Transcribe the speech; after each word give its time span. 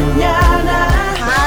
mañana. 0.00 0.88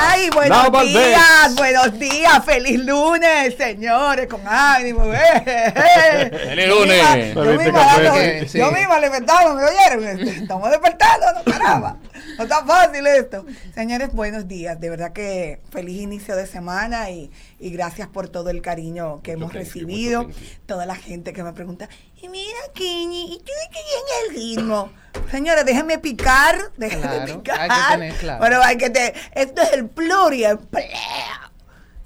Ay, 0.10 0.30
buenos 0.30 0.72
días, 0.84 1.56
buenos 1.56 2.00
días, 2.00 2.46
feliz 2.46 2.80
lunes, 2.80 3.56
señores, 3.58 4.28
con 4.28 4.42
ánimo. 4.48 5.04
Eh, 5.14 6.32
Feliz 6.50 6.68
lunes. 6.68 7.34
Yo 7.34 7.44
misma, 7.44 8.44
yo 8.54 8.72
misma 8.72 9.00
levantaba, 9.00 9.54
¿me 9.56 9.64
oyeron? 9.64 10.28
Estamos 10.28 10.70
despertando, 10.70 11.26
no 11.34 11.44
caramba. 11.52 11.98
No 12.38 12.44
está 12.44 12.66
fácil 12.66 13.06
esto. 13.08 13.46
Señores, 13.76 14.12
buenos 14.14 14.48
días. 14.48 14.80
De 14.80 14.90
verdad 14.90 15.14
que 15.14 15.60
feliz 15.72 16.02
inicio 16.02 16.36
de 16.36 16.48
semana 16.48 17.10
y, 17.12 17.32
y 17.60 17.70
gracias 17.72 18.08
por 18.08 18.30
todo 18.30 18.50
el 18.50 18.62
cariño 18.62 19.22
que 19.22 19.34
hemos 19.34 19.54
recibido. 19.54 20.28
Toda 20.66 20.86
la 20.86 20.96
gente 20.96 21.34
que 21.34 21.44
me 21.44 21.54
pregunta, 21.54 21.90
y 22.22 22.30
mira, 22.30 22.58
Kini, 22.74 23.36
¿y 23.36 23.38
tú 23.40 23.52
qué 23.72 23.80
viene 23.90 24.12
el 24.28 24.36
ritmo? 24.58 24.92
Señores, 25.30 25.66
déjenme 25.66 26.00
picar, 26.00 26.58
déjenme 26.78 27.02
Claro, 27.04 27.38
picar. 27.44 27.60
hay 27.62 27.70
que 27.70 27.92
tener 27.98 28.14
claro. 28.16 28.44
Pero 28.44 28.64
hay 28.64 28.78
que 28.78 28.90
tener, 28.90 29.14
esto 29.36 29.62
es 29.62 29.74
el 29.74 29.90
pluriempleo. 29.90 30.88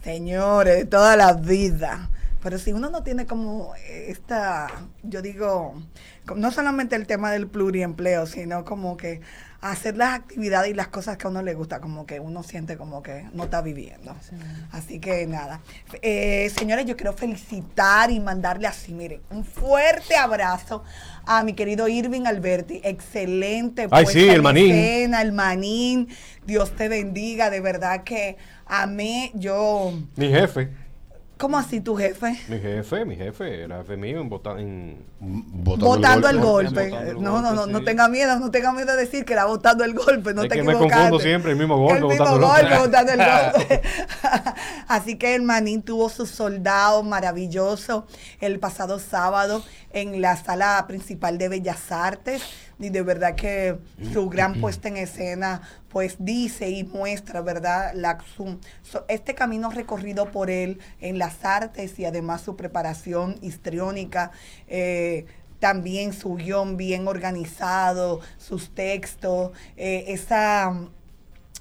Señores, 0.04 0.77
de 0.77 0.86
toda 0.86 1.16
la 1.16 1.34
vida. 1.34 2.09
Pero 2.41 2.59
si 2.59 2.72
uno 2.72 2.90
no 2.90 3.04
tiene 3.04 3.26
como 3.26 3.73
esta, 3.90 4.68
yo 5.04 5.22
digo, 5.22 5.81
no 6.36 6.52
solamente 6.52 6.95
el 6.95 7.05
tema 7.08 7.31
del 7.31 7.48
pluriempleo, 7.48 8.26
sino 8.26 8.63
como 8.63 8.95
que 8.95 9.22
hacer 9.61 9.97
las 9.97 10.13
actividades 10.13 10.71
y 10.71 10.73
las 10.73 10.88
cosas 10.88 11.17
que 11.17 11.27
a 11.27 11.29
uno 11.29 11.41
le 11.41 11.53
gusta, 11.53 11.79
como 11.79 12.05
que 12.05 12.20
uno 12.20 12.43
siente 12.43 12.77
como 12.77 13.02
que 13.02 13.25
no 13.34 13.45
está 13.45 13.61
viviendo. 13.61 14.16
Así 14.71 14.99
que 14.99 15.25
nada. 15.25 15.61
Eh, 16.02 16.52
señores, 16.57 16.85
yo 16.85 16.95
quiero 16.95 17.13
felicitar 17.13 18.11
y 18.11 18.20
mandarle 18.20 18.67
así, 18.67 18.93
miren, 18.93 19.21
un 19.30 19.43
fuerte 19.43 20.16
abrazo 20.16 20.83
a 21.25 21.43
mi 21.43 21.53
querido 21.53 21.88
Irving 21.88 22.25
Alberti. 22.25 22.81
Excelente. 22.83 23.88
Ay, 23.91 24.05
sí, 24.05 24.30
el 24.30 24.41
manín. 24.41 24.71
escena, 24.71 25.21
el 25.21 25.31
manín. 25.31 26.08
Dios 26.45 26.75
te 26.75 26.88
bendiga. 26.88 27.49
De 27.49 27.59
verdad 27.59 28.03
que 28.03 28.38
amé 28.66 29.31
yo. 29.33 29.94
Mi 30.16 30.30
jefe. 30.30 30.86
¿Cómo 31.38 31.57
así 31.57 31.81
tu 31.81 31.95
jefe? 31.95 32.39
Mi 32.47 32.59
jefe, 32.59 33.05
mi 33.05 33.16
jefe, 33.16 33.63
era 33.63 33.77
jefe 33.77 33.95
mío 33.95 34.19
en, 34.21 34.30
vota- 34.30 34.59
en 34.59 35.05
Votando 35.19 36.27
el 36.30 36.39
golpe. 36.39 36.89
Votando 36.89 37.11
el 37.11 37.21
No, 37.21 37.41
no, 37.41 37.53
no, 37.53 37.67
no 37.67 37.83
tenga 37.83 38.07
miedo, 38.07 38.39
no 38.39 38.49
tenga 38.49 38.71
miedo 38.73 38.93
de 38.95 38.97
decir 39.05 39.23
que 39.23 39.33
era 39.33 39.45
votando 39.45 39.83
el 39.83 39.93
golpe, 39.93 40.33
no 40.33 40.43
Es 40.43 40.49
te 40.49 40.55
que 40.55 40.63
me 40.63 40.73
confundo 40.73 41.19
siempre, 41.19 41.52
el 41.52 41.58
mismo 41.58 41.77
golpe, 41.77 41.99
El 41.99 42.05
mismo 42.08 42.25
votando 42.25 42.35
el 42.35 42.41
golpe, 42.41 42.75
golpe. 42.77 42.88
votando 42.88 43.11
el 43.11 43.19
golpe. 43.67 43.81
Así 44.88 45.17
que 45.17 45.35
el 45.35 45.43
Manín 45.43 45.83
tuvo 45.83 46.09
su 46.09 46.25
soldado 46.25 47.03
maravilloso 47.03 48.08
el 48.39 48.59
pasado 48.59 48.99
sábado 48.99 49.63
en 49.91 50.21
la 50.21 50.35
sala 50.38 50.83
principal 50.88 51.38
de 51.38 51.49
Bellas 51.49 51.91
Artes 51.91 52.41
y 52.80 52.89
de 52.89 53.02
verdad 53.02 53.36
que 53.36 53.78
su 54.14 54.30
gran 54.30 54.59
puesta 54.61 54.88
en 54.88 54.97
escena 54.97 55.61
pues 55.89 56.17
dice 56.20 56.70
y 56.70 56.83
muestra, 56.83 57.42
¿verdad? 57.42 57.92
La, 57.95 58.17
su- 58.36 58.59
so- 58.83 59.06
este 59.08 59.33
camino 59.36 59.70
recorrido 59.72 60.31
por 60.31 60.50
él 60.52 60.80
en 61.02 61.17
las 61.17 61.44
artes 61.44 61.98
y 62.00 62.05
además 62.05 62.42
su 62.42 62.55
preparación 62.55 63.38
histriónica. 63.42 64.31
eh, 64.67 65.25
también 65.59 66.14
su 66.14 66.36
guion 66.36 66.78
bien 66.78 67.08
organizado, 67.08 68.20
sus 68.38 68.75
textos, 68.75 69.53
eh, 69.75 70.05
esa, 70.09 70.72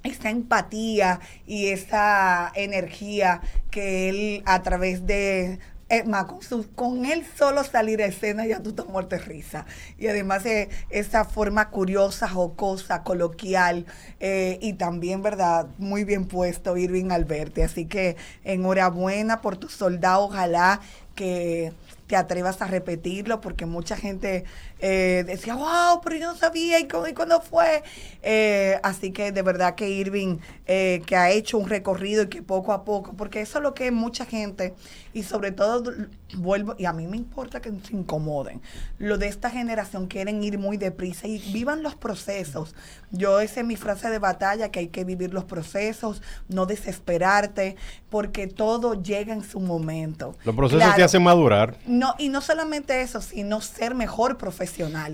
esa 0.02 0.28
empatía 0.28 1.18
y 1.46 1.68
esa 1.68 2.52
energía 2.54 3.40
que 3.70 4.10
él 4.10 4.42
a 4.44 4.62
través 4.62 5.06
de... 5.06 5.58
Es 5.88 6.04
más, 6.04 6.24
con, 6.24 6.42
su- 6.42 6.68
con 6.74 7.06
él 7.06 7.24
solo 7.38 7.62
salir 7.62 8.02
a 8.02 8.06
escena 8.06 8.44
ya 8.44 8.60
tú 8.60 8.70
estás 8.70 8.86
muerto 8.88 9.16
risa. 9.18 9.66
Y 9.98 10.08
además 10.08 10.44
eh, 10.44 10.68
esa 10.90 11.24
forma 11.24 11.70
curiosa, 11.70 12.28
jocosa, 12.28 13.04
coloquial 13.04 13.86
eh, 14.18 14.58
y 14.60 14.72
también, 14.72 15.22
¿verdad? 15.22 15.68
Muy 15.78 16.02
bien 16.02 16.26
puesto 16.26 16.76
Irving 16.76 17.12
Alberti. 17.12 17.60
Así 17.62 17.86
que 17.86 18.16
enhorabuena 18.42 19.40
por 19.40 19.58
tu 19.58 19.68
soldado. 19.68 20.24
Ojalá 20.24 20.80
que 21.14 21.72
te 22.08 22.16
atrevas 22.16 22.60
a 22.62 22.66
repetirlo 22.66 23.40
porque 23.40 23.64
mucha 23.66 23.96
gente 23.96 24.44
eh, 24.78 25.24
decía, 25.26 25.54
wow, 25.54 26.00
pero 26.02 26.16
yo 26.16 26.26
no 26.32 26.36
sabía 26.36 26.78
y, 26.78 26.86
cómo- 26.86 27.06
y 27.06 27.14
cuándo 27.14 27.40
fue. 27.40 27.82
Eh, 28.22 28.78
así 28.82 29.10
que 29.12 29.32
de 29.32 29.42
verdad 29.42 29.74
que 29.74 29.88
Irving, 29.88 30.38
eh, 30.66 31.02
que 31.06 31.16
ha 31.16 31.30
hecho 31.30 31.58
un 31.58 31.68
recorrido 31.68 32.24
y 32.24 32.28
que 32.28 32.42
poco 32.42 32.72
a 32.72 32.84
poco, 32.84 33.14
porque 33.16 33.40
eso 33.40 33.58
es 33.58 33.62
lo 33.62 33.72
que 33.74 33.90
mucha 33.90 34.26
gente, 34.26 34.74
y 35.14 35.22
sobre 35.22 35.52
todo 35.52 35.92
vuelvo, 36.36 36.74
y 36.76 36.84
a 36.86 36.92
mí 36.92 37.06
me 37.06 37.16
importa 37.16 37.60
que 37.62 37.70
se 37.84 37.94
incomoden, 37.94 38.60
lo 38.98 39.16
de 39.16 39.28
esta 39.28 39.48
generación 39.48 40.08
quieren 40.08 40.42
ir 40.42 40.58
muy 40.58 40.76
deprisa 40.76 41.26
y 41.28 41.38
vivan 41.52 41.82
los 41.82 41.94
procesos. 41.94 42.74
Yo 43.12 43.40
esa 43.40 43.60
es 43.60 43.66
mi 43.66 43.76
frase 43.76 44.10
de 44.10 44.18
batalla, 44.18 44.70
que 44.70 44.80
hay 44.80 44.88
que 44.88 45.04
vivir 45.04 45.32
los 45.32 45.44
procesos, 45.44 46.20
no 46.48 46.66
desesperarte, 46.66 47.76
porque 48.10 48.46
todo 48.48 49.00
llega 49.00 49.32
en 49.32 49.44
su 49.44 49.60
momento. 49.60 50.34
Los 50.44 50.54
procesos 50.56 50.80
Claro, 50.82 50.96
te 50.96 51.02
hacen 51.04 51.22
madurar. 51.22 51.76
no, 51.86 52.14
y 52.18 52.28
no 52.28 52.40
solamente 52.40 53.00
eso, 53.02 53.20
sino 53.22 53.60
ser 53.60 53.94
mejor 53.94 54.36
profesional 54.36 54.65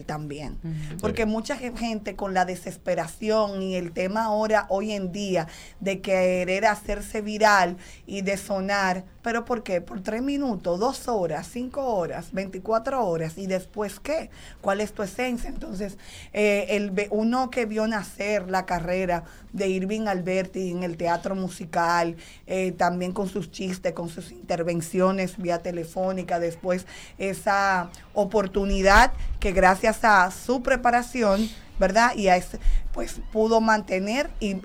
también. 0.07 0.57
Porque 1.01 1.27
mucha 1.27 1.57
ge- 1.57 1.73
gente 1.77 2.17
con 2.17 2.35
la 2.35 2.45
desesperación 2.45 3.63
y 3.63 3.75
el 3.77 3.93
tema 3.93 4.25
ahora, 4.25 4.67
hoy 4.69 4.93
en 4.93 5.13
día, 5.13 5.47
de 5.81 6.01
querer 6.01 6.67
hacerse 6.67 7.21
viral 7.21 7.77
y 8.07 8.23
de 8.23 8.37
sonar, 8.37 9.05
¿pero 9.23 9.45
por 9.45 9.63
qué? 9.63 9.81
Por 9.81 10.03
tres 10.03 10.23
minutos, 10.23 10.81
dos 10.81 11.09
horas, 11.09 11.49
cinco 11.51 11.85
horas, 11.95 12.33
24 12.33 13.07
horas, 13.07 13.39
y 13.39 13.47
después 13.47 14.01
qué? 14.01 14.31
¿Cuál 14.61 14.81
es 14.81 14.93
tu 14.93 15.03
esencia? 15.03 15.49
Entonces, 15.49 15.97
eh, 16.33 16.67
el, 16.71 16.91
ve- 16.91 17.09
uno 17.11 17.51
que 17.51 17.67
vio 17.67 17.87
nacer 17.87 18.51
la 18.51 18.67
carrera 18.67 19.25
de 19.53 19.69
Irving 19.69 20.07
Alberti 20.09 20.71
en 20.71 20.83
el 20.83 20.97
teatro 20.97 21.35
musical, 21.35 22.17
eh, 22.47 22.73
también 22.73 23.13
con 23.13 23.29
sus 23.29 23.51
chistes, 23.51 23.93
con 23.93 24.09
sus 24.09 24.33
intervenciones 24.33 25.37
vía 25.37 25.59
telefónica, 25.59 26.39
después 26.41 26.87
esa 27.19 27.91
oportunidad 28.15 29.13
que 29.43 29.51
gracias 29.51 30.05
a 30.05 30.31
su 30.31 30.63
preparación, 30.63 31.51
¿verdad? 31.81 32.15
Y 32.15 32.29
a 32.29 32.37
ese, 32.37 32.61
pues 32.93 33.21
pudo 33.33 33.61
mantener 33.61 34.31
y, 34.39 34.57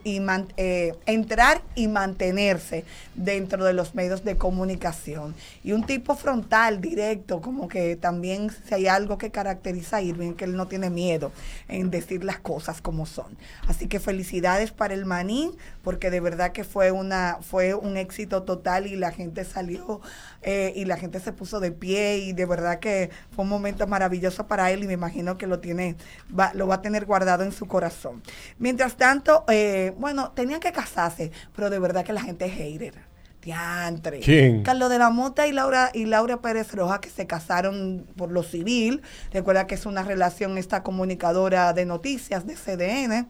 eh, 0.57 0.93
entrar 1.07 1.63
y 1.73 1.87
mantenerse 1.87 2.85
dentro 3.15 3.65
de 3.65 3.73
los 3.73 3.95
medios 3.95 4.23
de 4.23 4.37
comunicación. 4.37 5.33
Y 5.63 5.71
un 5.71 5.83
tipo 5.83 6.13
frontal, 6.15 6.79
directo, 6.79 7.41
como 7.41 7.67
que 7.67 7.95
también 7.95 8.51
si 8.51 8.75
hay 8.75 8.85
algo 8.85 9.17
que 9.17 9.31
caracteriza 9.31 9.97
a 9.97 10.01
Irving, 10.03 10.33
que 10.33 10.45
él 10.45 10.55
no 10.55 10.67
tiene 10.67 10.91
miedo 10.91 11.31
en 11.67 11.89
decir 11.89 12.23
las 12.23 12.37
cosas 12.37 12.79
como 12.79 13.07
son. 13.07 13.35
Así 13.67 13.87
que 13.87 13.99
felicidades 13.99 14.69
para 14.69 14.93
el 14.93 15.05
Manín, 15.05 15.53
porque 15.87 16.11
de 16.11 16.19
verdad 16.19 16.51
que 16.51 16.65
fue 16.65 16.91
una 16.91 17.37
fue 17.39 17.73
un 17.73 17.95
éxito 17.95 18.43
total 18.43 18.87
y 18.87 18.97
la 18.97 19.13
gente 19.13 19.45
salió 19.45 20.01
eh, 20.41 20.73
y 20.75 20.83
la 20.83 20.97
gente 20.97 21.21
se 21.21 21.31
puso 21.31 21.61
de 21.61 21.71
pie 21.71 22.17
y 22.17 22.33
de 22.33 22.45
verdad 22.45 22.79
que 22.79 23.09
fue 23.33 23.43
un 23.45 23.49
momento 23.49 23.87
maravilloso 23.87 24.47
para 24.47 24.69
él 24.71 24.83
y 24.83 24.87
me 24.87 24.93
imagino 24.93 25.37
que 25.37 25.47
lo 25.47 25.59
tiene 25.61 25.95
va- 26.37 26.51
lo 26.55 26.67
va 26.67 26.75
a 26.75 26.81
tener 26.81 27.05
guardado 27.05 27.45
en 27.45 27.53
su 27.53 27.67
corazón. 27.67 28.21
Mientras 28.59 28.97
tanto, 28.97 29.45
eh, 29.47 29.93
bueno, 29.97 30.31
tenían 30.31 30.59
que 30.59 30.73
casarse, 30.73 31.31
pero 31.55 31.69
de 31.69 31.79
verdad 31.79 32.03
que 32.03 32.11
la 32.11 32.21
gente 32.21 32.43
es 32.47 32.51
hater. 32.51 32.95
Diantre. 33.41 34.19
¿Quién? 34.19 34.63
Carlos 34.63 34.89
de 34.89 34.97
la 34.99 35.09
Mota 35.09 35.47
y 35.47 35.53
Laura 35.53 35.89
y 35.93 36.03
Laura 36.05 36.41
Pérez 36.41 36.73
Roja 36.73 36.99
que 36.99 37.09
se 37.09 37.27
casaron 37.27 38.05
por 38.17 38.29
lo 38.29 38.43
civil. 38.43 39.01
Recuerda 39.31 39.67
que 39.67 39.75
es 39.75 39.85
una 39.85 40.03
relación 40.03 40.57
esta 40.57 40.83
comunicadora 40.83 41.71
de 41.71 41.85
noticias 41.85 42.45
de 42.45 42.55
CDN. 42.57 43.27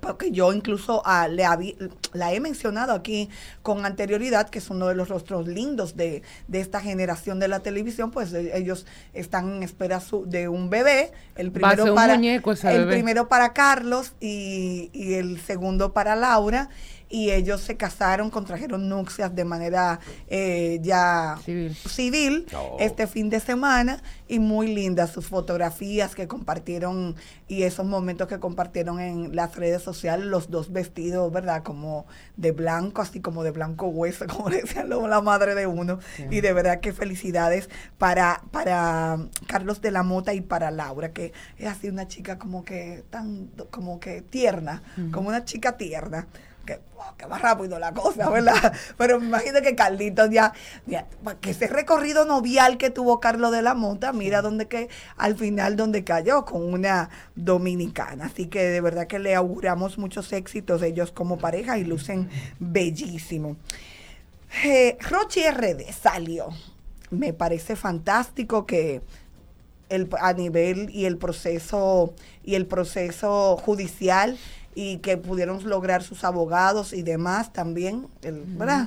Porque 0.00 0.30
yo 0.32 0.52
incluso 0.52 1.02
ah, 1.04 1.28
le 1.28 1.44
habí- 1.44 1.76
la 2.12 2.32
he 2.32 2.40
mencionado 2.40 2.92
aquí 2.92 3.28
con 3.62 3.84
anterioridad, 3.86 4.48
que 4.48 4.58
es 4.58 4.70
uno 4.70 4.86
de 4.88 4.94
los 4.94 5.08
rostros 5.08 5.46
lindos 5.46 5.96
de, 5.96 6.22
de 6.48 6.60
esta 6.60 6.80
generación 6.80 7.38
de 7.38 7.48
la 7.48 7.60
televisión, 7.60 8.10
pues 8.10 8.32
eh, 8.32 8.52
ellos 8.56 8.86
están 9.14 9.56
en 9.56 9.62
espera 9.62 10.00
su- 10.00 10.26
de 10.26 10.48
un 10.48 10.68
bebé, 10.70 11.12
el 11.36 11.52
primero 11.52 11.84
para 11.94 12.14
muñeco 12.16 12.52
el 12.52 12.58
bebé. 12.80 12.92
primero 12.92 13.28
para 13.28 13.52
Carlos 13.52 14.12
y, 14.20 14.90
y 14.92 15.14
el 15.14 15.40
segundo 15.40 15.92
para 15.92 16.16
Laura 16.16 16.68
y 17.08 17.30
ellos 17.30 17.60
se 17.60 17.76
casaron, 17.76 18.30
contrajeron 18.30 18.88
nupcias 18.88 19.34
de 19.34 19.44
manera 19.44 20.00
eh, 20.28 20.78
ya 20.82 21.38
Civil. 21.44 21.74
civil 21.74 22.46
Oh. 22.54 22.76
este 22.80 23.06
fin 23.06 23.30
de 23.30 23.40
semana 23.40 24.02
y 24.26 24.38
muy 24.38 24.68
lindas 24.68 25.10
sus 25.10 25.26
fotografías 25.26 26.14
que 26.14 26.28
compartieron 26.28 27.16
y 27.46 27.62
esos 27.62 27.86
momentos 27.86 28.28
que 28.28 28.38
compartieron 28.38 29.00
en 29.00 29.34
las 29.34 29.56
redes 29.56 29.82
sociales, 29.82 30.26
los 30.26 30.50
dos 30.50 30.72
vestidos, 30.72 31.32
¿verdad? 31.32 31.62
Como 31.62 32.06
de 32.36 32.52
blanco, 32.52 33.02
así 33.02 33.20
como 33.20 33.42
de 33.42 33.50
blanco 33.50 33.86
hueso, 33.86 34.26
como 34.28 34.50
decía 34.50 34.84
luego 34.84 35.08
la 35.08 35.20
madre 35.20 35.54
de 35.54 35.66
uno. 35.66 35.98
Y 36.30 36.40
de 36.40 36.52
verdad 36.52 36.80
que 36.80 36.92
felicidades 36.92 37.68
para, 37.96 38.42
para 38.50 39.18
Carlos 39.46 39.80
de 39.80 39.90
la 39.90 40.02
Mota 40.02 40.34
y 40.34 40.40
para 40.40 40.70
Laura, 40.70 41.12
que 41.12 41.32
es 41.56 41.66
así 41.66 41.88
una 41.88 42.06
chica 42.06 42.38
como 42.38 42.64
que 42.64 43.04
tan, 43.10 43.50
como 43.70 43.98
que 44.00 44.22
tierna, 44.22 44.82
como 45.12 45.28
una 45.28 45.44
chica 45.44 45.76
tierna 45.76 46.28
que, 46.68 46.80
que 47.16 47.26
más 47.26 47.40
rápido 47.40 47.78
la 47.78 47.94
cosa, 47.94 48.28
¿verdad? 48.30 48.72
Pero 48.98 49.18
me 49.18 49.26
imagino 49.26 49.62
que 49.62 49.74
Carlitos 49.74 50.30
ya, 50.30 50.52
ya, 50.86 51.06
que 51.40 51.50
ese 51.50 51.66
recorrido 51.66 52.26
novial 52.26 52.76
que 52.76 52.90
tuvo 52.90 53.20
Carlos 53.20 53.52
de 53.52 53.62
la 53.62 53.74
Mota, 53.74 54.12
mira 54.12 54.42
dónde 54.42 54.68
que, 54.68 54.88
al 55.16 55.36
final 55.36 55.76
donde 55.76 56.04
cayó, 56.04 56.44
con 56.44 56.62
una 56.62 57.08
dominicana. 57.34 58.26
Así 58.26 58.46
que 58.46 58.64
de 58.64 58.80
verdad 58.80 59.06
que 59.06 59.18
le 59.18 59.34
auguramos 59.34 59.96
muchos 59.96 60.32
éxitos 60.32 60.82
ellos 60.82 61.10
como 61.10 61.38
pareja 61.38 61.78
y 61.78 61.84
lucen 61.84 62.28
bellísimo. 62.58 63.56
Eh, 64.64 64.98
Rochi 65.08 65.48
RD 65.48 65.90
salió. 65.92 66.48
Me 67.10 67.32
parece 67.32 67.74
fantástico 67.74 68.66
que 68.66 69.00
el, 69.88 70.10
a 70.20 70.34
nivel 70.34 70.90
y 70.90 71.06
el 71.06 71.16
proceso 71.16 72.12
y 72.44 72.54
el 72.54 72.66
proceso 72.66 73.56
judicial 73.56 74.36
y 74.80 74.98
que 74.98 75.16
pudieron 75.16 75.68
lograr 75.68 76.04
sus 76.04 76.22
abogados 76.22 76.92
y 76.92 77.02
demás 77.02 77.52
también, 77.52 78.06
el, 78.22 78.44
¿verdad? 78.46 78.86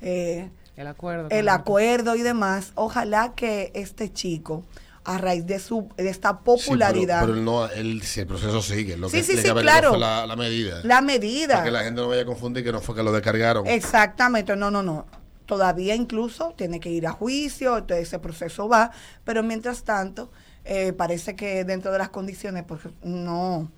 Eh, 0.00 0.50
el 0.76 0.86
acuerdo. 0.88 1.26
el 1.26 1.28
también. 1.28 1.48
acuerdo 1.50 2.16
y 2.16 2.22
demás. 2.22 2.72
Ojalá 2.74 3.34
que 3.36 3.70
este 3.76 4.12
chico, 4.12 4.64
a 5.04 5.16
raíz 5.18 5.46
de 5.46 5.60
su 5.60 5.88
de 5.96 6.08
esta 6.08 6.40
popularidad, 6.40 7.20
Sí, 7.20 7.26
pero, 7.26 7.34
pero 7.34 7.38
él 7.38 7.44
no, 7.44 7.66
él, 7.68 8.02
si 8.02 8.18
el 8.18 8.26
proceso 8.26 8.60
sigue. 8.62 8.96
Lo 8.96 9.08
Sí, 9.08 9.18
que 9.18 9.22
sí, 9.22 9.36
sí, 9.36 9.48
claro. 9.52 9.90
fue 9.90 9.98
la, 10.00 10.26
la 10.26 10.34
medida. 10.34 10.80
la 10.82 11.00
medida. 11.02 11.54
Para 11.54 11.64
que 11.66 11.70
la 11.70 11.84
gente 11.84 12.00
no 12.00 12.08
vaya 12.08 12.22
a 12.22 12.26
confundir 12.26 12.64
que 12.64 12.72
no 12.72 12.80
fue 12.80 12.96
que 12.96 13.04
lo 13.04 13.12
descargaron. 13.12 13.64
Exactamente, 13.68 14.56
no, 14.56 14.72
no, 14.72 14.82
no. 14.82 15.06
Todavía 15.46 15.94
incluso 15.94 16.52
tiene 16.56 16.80
que 16.80 16.90
ir 16.90 17.06
a 17.06 17.12
juicio, 17.12 17.84
todo 17.84 17.96
ese 17.96 18.18
proceso 18.18 18.68
va, 18.68 18.90
pero 19.22 19.44
mientras 19.44 19.84
tanto, 19.84 20.32
eh, 20.64 20.92
parece 20.92 21.36
que 21.36 21.62
dentro 21.64 21.92
de 21.92 21.98
las 21.98 22.08
condiciones, 22.08 22.64
pues 22.66 22.80
no 23.04 23.70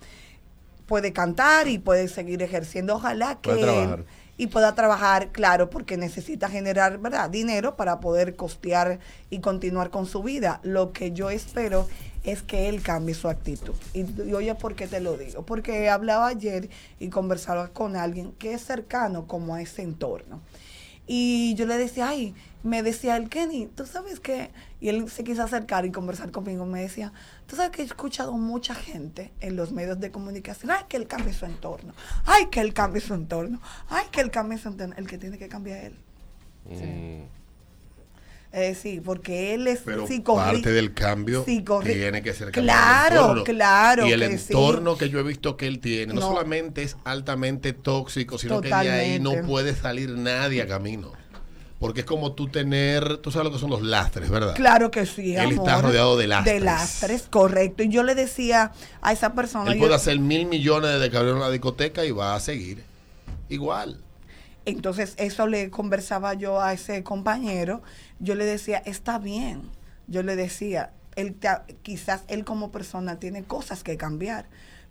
puede 0.91 1.13
cantar 1.13 1.69
y 1.69 1.79
puede 1.79 2.09
seguir 2.09 2.43
ejerciendo. 2.43 2.97
Ojalá 2.97 3.39
que 3.41 3.51
Puede 3.51 4.05
y 4.37 4.49
pueda 4.49 4.75
trabajar, 4.75 5.29
claro, 5.33 5.71
porque 5.71 5.97
necesita 5.97 6.49
generar, 6.49 6.99
¿verdad?, 6.99 7.31
dinero 7.31 7.77
para 7.77 8.01
poder 8.01 8.35
costear 8.35 8.99
y 9.29 9.39
continuar 9.39 9.91
con 9.91 10.07
su 10.07 10.23
vida. 10.25 10.59
Lo 10.65 10.93
que 10.93 11.13
yo 11.13 11.31
espero 11.31 11.87
es 12.25 12.43
que 12.43 12.69
él 12.69 12.83
cambie 12.83 13.15
su 13.15 13.29
actitud. 13.29 13.75
Y, 13.93 14.01
y 14.01 14.33
oye, 14.33 14.53
¿por 14.57 14.75
qué 14.75 14.89
te 14.89 14.99
lo 14.99 15.17
digo? 15.17 15.47
Porque 15.47 15.89
hablaba 15.89 16.27
ayer 16.27 16.71
y 16.99 17.09
conversaba 17.09 17.69
con 17.69 17.95
alguien 17.95 18.33
que 18.33 18.55
es 18.55 18.63
cercano 18.65 19.29
como 19.29 19.55
a 19.55 19.63
ese 19.63 19.83
entorno. 19.83 20.41
Y 21.13 21.57
yo 21.57 21.67
le 21.67 21.77
decía, 21.77 22.09
ay, 22.09 22.37
me 22.63 22.85
decía 22.85 23.17
el 23.17 23.29
Kenny, 23.29 23.67
tú 23.67 23.85
sabes 23.85 24.21
que, 24.21 24.53
y 24.81 24.91
él 24.91 25.11
se 25.11 25.25
quiso 25.25 25.43
acercar 25.43 25.85
y 25.85 25.91
conversar 25.91 26.31
conmigo, 26.31 26.67
me 26.67 26.83
decía, 26.83 27.13
tú 27.49 27.57
sabes 27.57 27.73
que 27.73 27.83
he 27.83 27.85
escuchado 27.85 28.31
mucha 28.35 28.77
gente 28.77 29.33
en 29.41 29.57
los 29.57 29.73
medios 29.73 29.99
de 29.99 30.13
comunicación, 30.13 30.71
ay, 30.71 30.85
que 30.89 30.97
él 30.97 31.09
cambie 31.09 31.33
su 31.33 31.47
entorno, 31.47 31.95
ay, 32.27 32.47
que 32.47 32.61
él 32.61 32.73
cambie 32.75 33.01
su 33.01 33.15
entorno, 33.15 33.61
ay, 33.89 34.07
que 34.13 34.21
él 34.21 34.31
cambie 34.31 34.57
su 34.57 34.69
entorno, 34.69 34.95
el 34.97 35.09
que 35.09 35.19
tiene 35.19 35.37
que 35.37 35.49
cambiar 35.49 35.87
él. 35.87 35.97
Mm. 36.67 37.40
Eh, 38.53 38.75
sí, 38.75 39.01
porque 39.01 39.55
él 39.55 39.69
es 39.69 39.83
Pero 39.85 40.07
parte 40.25 40.73
del 40.73 40.93
cambio 40.93 41.45
tiene 41.45 42.21
que 42.21 42.35
ser 42.35 42.51
Claro, 42.51 43.45
claro. 43.45 44.07
Y 44.09 44.13
el 44.13 44.21
que 44.21 44.39
sí. 44.39 44.47
entorno 44.53 44.97
que 44.99 45.09
yo 45.09 45.21
he 45.21 45.23
visto 45.23 45.57
que 45.57 45.69
él 45.69 45.79
tiene 45.79 46.13
no, 46.15 46.21
No. 46.21 46.27
solamente 46.29 46.83
es 46.83 46.97
altamente 47.05 47.73
tóxico, 47.73 48.39
sino 48.39 48.61
que 48.61 48.69
de 48.69 48.75
ahí 48.75 49.21
no 49.21 49.35
puede 49.47 49.75
salir 49.77 50.11
nadie 50.11 50.63
a 50.63 50.67
camino. 50.67 51.13
Porque 51.79 52.01
es 52.01 52.07
como 52.07 52.33
tú 52.35 52.49
tener, 52.49 53.19
tú 53.19 53.31
sabes 53.31 53.47
lo 53.47 53.53
que 53.53 53.59
son 53.59 53.71
los 53.71 53.81
lastres, 53.83 54.29
¿verdad? 54.29 54.55
Claro 54.55 54.91
que 54.91 55.07
sí, 55.07 55.35
Él 55.35 55.53
está 55.53 55.81
rodeado 55.81 56.19
de 56.19 56.27
lastres. 56.27 56.55
De 56.57 56.61
lastres, 56.61 57.23
correcto. 57.31 57.83
Y 57.85 57.89
yo 57.89 58.03
le 58.03 58.15
decía 58.15 58.73
a 59.01 59.13
esa 59.13 59.33
persona... 59.33 59.71
Él 59.71 59.79
yo- 59.79 59.85
puede 59.85 59.95
hacer 59.95 60.19
mil 60.19 60.45
millones 60.47 61.01
de 61.01 61.09
que 61.09 61.17
abrió 61.17 61.35
una 61.37 61.49
discoteca 61.51 62.05
y 62.05 62.11
va 62.11 62.35
a 62.35 62.41
seguir 62.41 62.83
igual. 63.49 63.99
Entonces, 64.71 65.15
eso 65.17 65.47
le 65.47 65.71
conversaba 65.71 66.35
yo 66.35 66.61
a 66.61 66.73
ese 66.73 67.03
compañero. 67.03 67.83
Yo 68.19 68.35
le 68.35 68.45
decía, 68.45 68.79
está 68.79 69.19
bien. 69.19 69.63
Yo 70.07 70.23
le 70.23 70.37
decía, 70.37 70.93
él 71.17 71.37
quizás 71.83 72.25
él 72.29 72.45
como 72.45 72.73
persona 72.73 73.19
tiene 73.19 73.45
cosas 73.45 73.83
que 73.83 73.97
cambiar, 73.97 74.47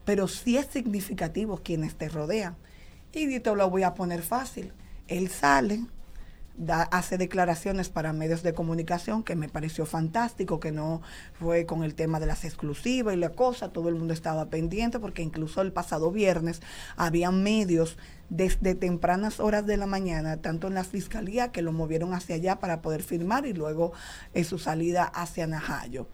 pero 0.06 0.28
sí 0.28 0.58
es 0.58 0.68
significativo 0.68 1.62
quienes 1.64 1.96
te 1.96 2.10
rodean. 2.10 2.56
Y 3.12 3.40
te 3.40 3.56
lo 3.56 3.70
voy 3.70 3.84
a 3.84 3.96
poner 3.96 4.22
fácil. 4.22 4.74
Él 5.08 5.30
sale, 5.30 5.82
hace 6.68 7.18
declaraciones 7.18 7.90
para 7.90 8.12
medios 8.12 8.44
de 8.44 8.54
comunicación 8.54 9.24
que 9.24 9.36
me 9.36 9.48
pareció 9.48 9.86
fantástico, 9.86 10.60
que 10.60 10.72
no 10.72 11.02
fue 11.34 11.66
con 11.66 11.84
el 11.84 11.96
tema 11.96 12.20
de 12.20 12.26
las 12.26 12.44
exclusivas 12.44 13.14
y 13.14 13.18
la 13.18 13.30
cosa, 13.30 13.70
todo 13.70 13.90
el 13.90 13.96
mundo 13.96 14.14
estaba 14.14 14.50
pendiente 14.50 15.00
porque 15.00 15.22
incluso 15.22 15.62
el 15.62 15.72
pasado 15.72 16.12
viernes 16.12 16.62
había 16.98 17.32
medios 17.32 17.98
desde 18.30 18.76
tempranas 18.76 19.40
horas 19.40 19.66
de 19.66 19.78
la 19.78 19.86
mañana, 19.86 20.38
tanto 20.38 20.68
en 20.68 20.74
la 20.74 20.84
fiscalía 20.84 21.52
que 21.52 21.62
lo 21.62 21.72
movieron 21.72 22.14
hacia 22.14 22.36
allá 22.36 22.60
para 22.60 22.82
poder 22.82 23.04
firmar 23.04 23.46
y 23.46 23.54
luego 23.54 23.94
en 24.34 24.46
su 24.46 24.60
salida 24.60 25.04
hacia 25.06 25.48
Najayo. 25.48 26.08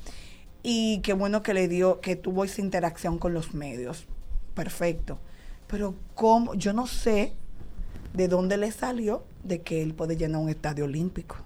Y 0.62 1.00
qué 1.01 1.13
bueno 1.13 1.44
que 1.44 1.53
le 1.53 1.68
dio, 1.68 2.00
que 2.01 2.15
tuvo 2.15 2.44
esa 2.44 2.62
interacción 2.62 3.18
con 3.19 3.33
los 3.33 3.53
medios. 3.53 4.07
Perfecto. 4.53 5.19
Pero 5.68 5.95
cómo, 6.13 6.53
yo 6.56 6.74
no 6.74 6.88
sé 6.88 7.33
de 8.13 8.27
dónde 8.27 8.57
le 8.57 8.71
salió 8.71 9.24
de 9.45 9.62
que 9.62 9.81
él 9.81 9.94
puede 9.94 10.18
llenar 10.18 10.42
un 10.42 10.50
estadio 10.50 10.86
olímpico. 10.86 11.38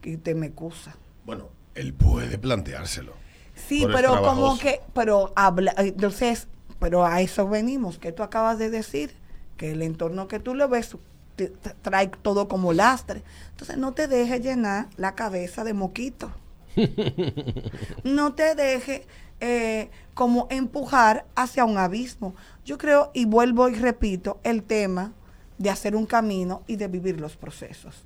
Que 0.00 0.16
te 0.16 0.34
me 0.34 0.46
excusa. 0.46 0.96
Bueno, 1.24 1.48
él 1.74 1.94
puede 1.94 2.38
planteárselo. 2.38 3.12
Sí, 3.54 3.86
Pero 3.92 4.22
como 4.22 4.58
que, 4.58 4.80
pero 4.94 5.32
habla, 5.36 5.74
entonces, 5.76 6.48
pero 6.78 7.04
a 7.04 7.20
eso 7.20 7.46
venimos, 7.48 7.98
que 7.98 8.10
tú 8.12 8.22
acabas 8.22 8.58
de 8.58 8.70
decir, 8.70 9.14
que 9.58 9.72
el 9.72 9.82
entorno 9.82 10.28
que 10.28 10.38
tú 10.40 10.54
le 10.54 10.66
ves 10.66 10.96
te- 11.36 11.48
te 11.48 11.70
trae 11.82 12.08
todo 12.22 12.48
como 12.48 12.72
lastre. 12.72 13.22
Entonces 13.50 13.76
no 13.76 13.92
te 13.92 14.08
dejes 14.08 14.40
llenar 14.40 14.88
la 14.96 15.14
cabeza 15.14 15.64
de 15.64 15.74
moquito. 15.74 16.32
no 18.04 18.34
te 18.34 18.54
dejes 18.54 19.02
eh, 19.40 19.90
como 20.14 20.46
empujar 20.50 21.26
hacia 21.34 21.64
un 21.64 21.78
abismo. 21.78 22.34
Yo 22.64 22.78
creo, 22.78 23.10
y 23.14 23.24
vuelvo 23.24 23.68
y 23.68 23.74
repito, 23.74 24.40
el 24.44 24.62
tema 24.62 25.12
de 25.60 25.68
hacer 25.68 25.94
un 25.94 26.06
camino 26.06 26.62
y 26.66 26.76
de 26.76 26.88
vivir 26.88 27.20
los 27.20 27.36
procesos. 27.36 28.04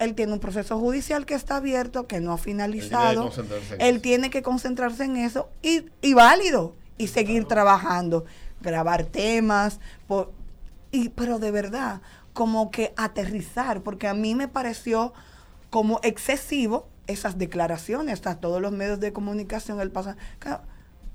Él 0.00 0.16
tiene 0.16 0.32
un 0.32 0.40
proceso 0.40 0.76
judicial 0.76 1.24
que 1.24 1.34
está 1.34 1.56
abierto, 1.56 2.08
que 2.08 2.20
no 2.20 2.32
ha 2.32 2.36
finalizado. 2.38 3.22
concentrarse 3.22 3.74
en 3.76 3.80
Él 3.80 3.94
eso. 3.94 4.02
tiene 4.02 4.28
que 4.28 4.42
concentrarse 4.42 5.04
en 5.04 5.16
eso 5.16 5.48
y, 5.62 5.86
y 6.02 6.14
válido 6.14 6.74
y 6.98 7.06
seguir 7.06 7.44
trabajando, 7.44 8.24
grabar 8.60 9.04
temas, 9.04 9.78
po- 10.08 10.32
y, 10.90 11.10
pero 11.10 11.38
de 11.38 11.52
verdad, 11.52 12.02
como 12.32 12.72
que 12.72 12.92
aterrizar, 12.96 13.82
porque 13.82 14.08
a 14.08 14.14
mí 14.14 14.34
me 14.34 14.48
pareció 14.48 15.12
como 15.70 16.00
excesivo 16.02 16.88
esas 17.06 17.38
declaraciones 17.38 18.26
a 18.26 18.40
todos 18.40 18.60
los 18.60 18.72
medios 18.72 18.98
de 18.98 19.12
comunicación 19.12 19.80
el 19.80 19.92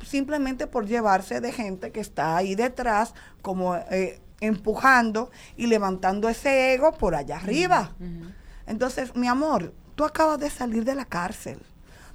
simplemente 0.06 0.68
por 0.68 0.86
llevarse 0.86 1.42
de 1.42 1.52
gente 1.52 1.92
que 1.92 2.00
está 2.00 2.38
ahí 2.38 2.56
detrás, 2.56 3.14
como 3.42 3.76
eh, 3.76 4.22
empujando 4.41 5.31
y 5.57 5.68
levantando 5.68 6.29
ese 6.29 6.74
ego 6.74 6.91
por 6.93 7.15
allá 7.15 7.38
arriba. 7.38 7.91
Entonces, 8.67 9.15
mi 9.15 9.27
amor, 9.27 9.74
tú 9.96 10.05
acabas 10.05 10.39
de 10.39 10.50
salir 10.50 10.86
de 10.86 10.96
la 10.96 11.05
cárcel. 11.05 11.60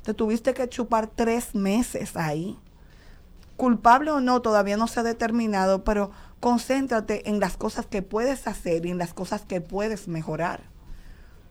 Te 0.02 0.14
tuviste 0.14 0.54
que 0.54 0.68
chupar 0.68 1.06
tres 1.06 1.54
meses 1.54 2.16
ahí. 2.16 2.58
Culpable 3.56 4.10
o 4.10 4.20
no, 4.20 4.42
todavía 4.42 4.76
no 4.76 4.86
se 4.86 5.00
ha 5.00 5.02
determinado, 5.02 5.84
pero 5.84 6.10
concéntrate 6.40 7.28
en 7.28 7.40
las 7.40 7.56
cosas 7.56 7.86
que 7.86 8.02
puedes 8.02 8.46
hacer 8.46 8.84
y 8.86 8.90
en 8.90 8.98
las 8.98 9.14
cosas 9.14 9.42
que 9.42 9.60
puedes 9.60 10.08
mejorar. 10.08 10.62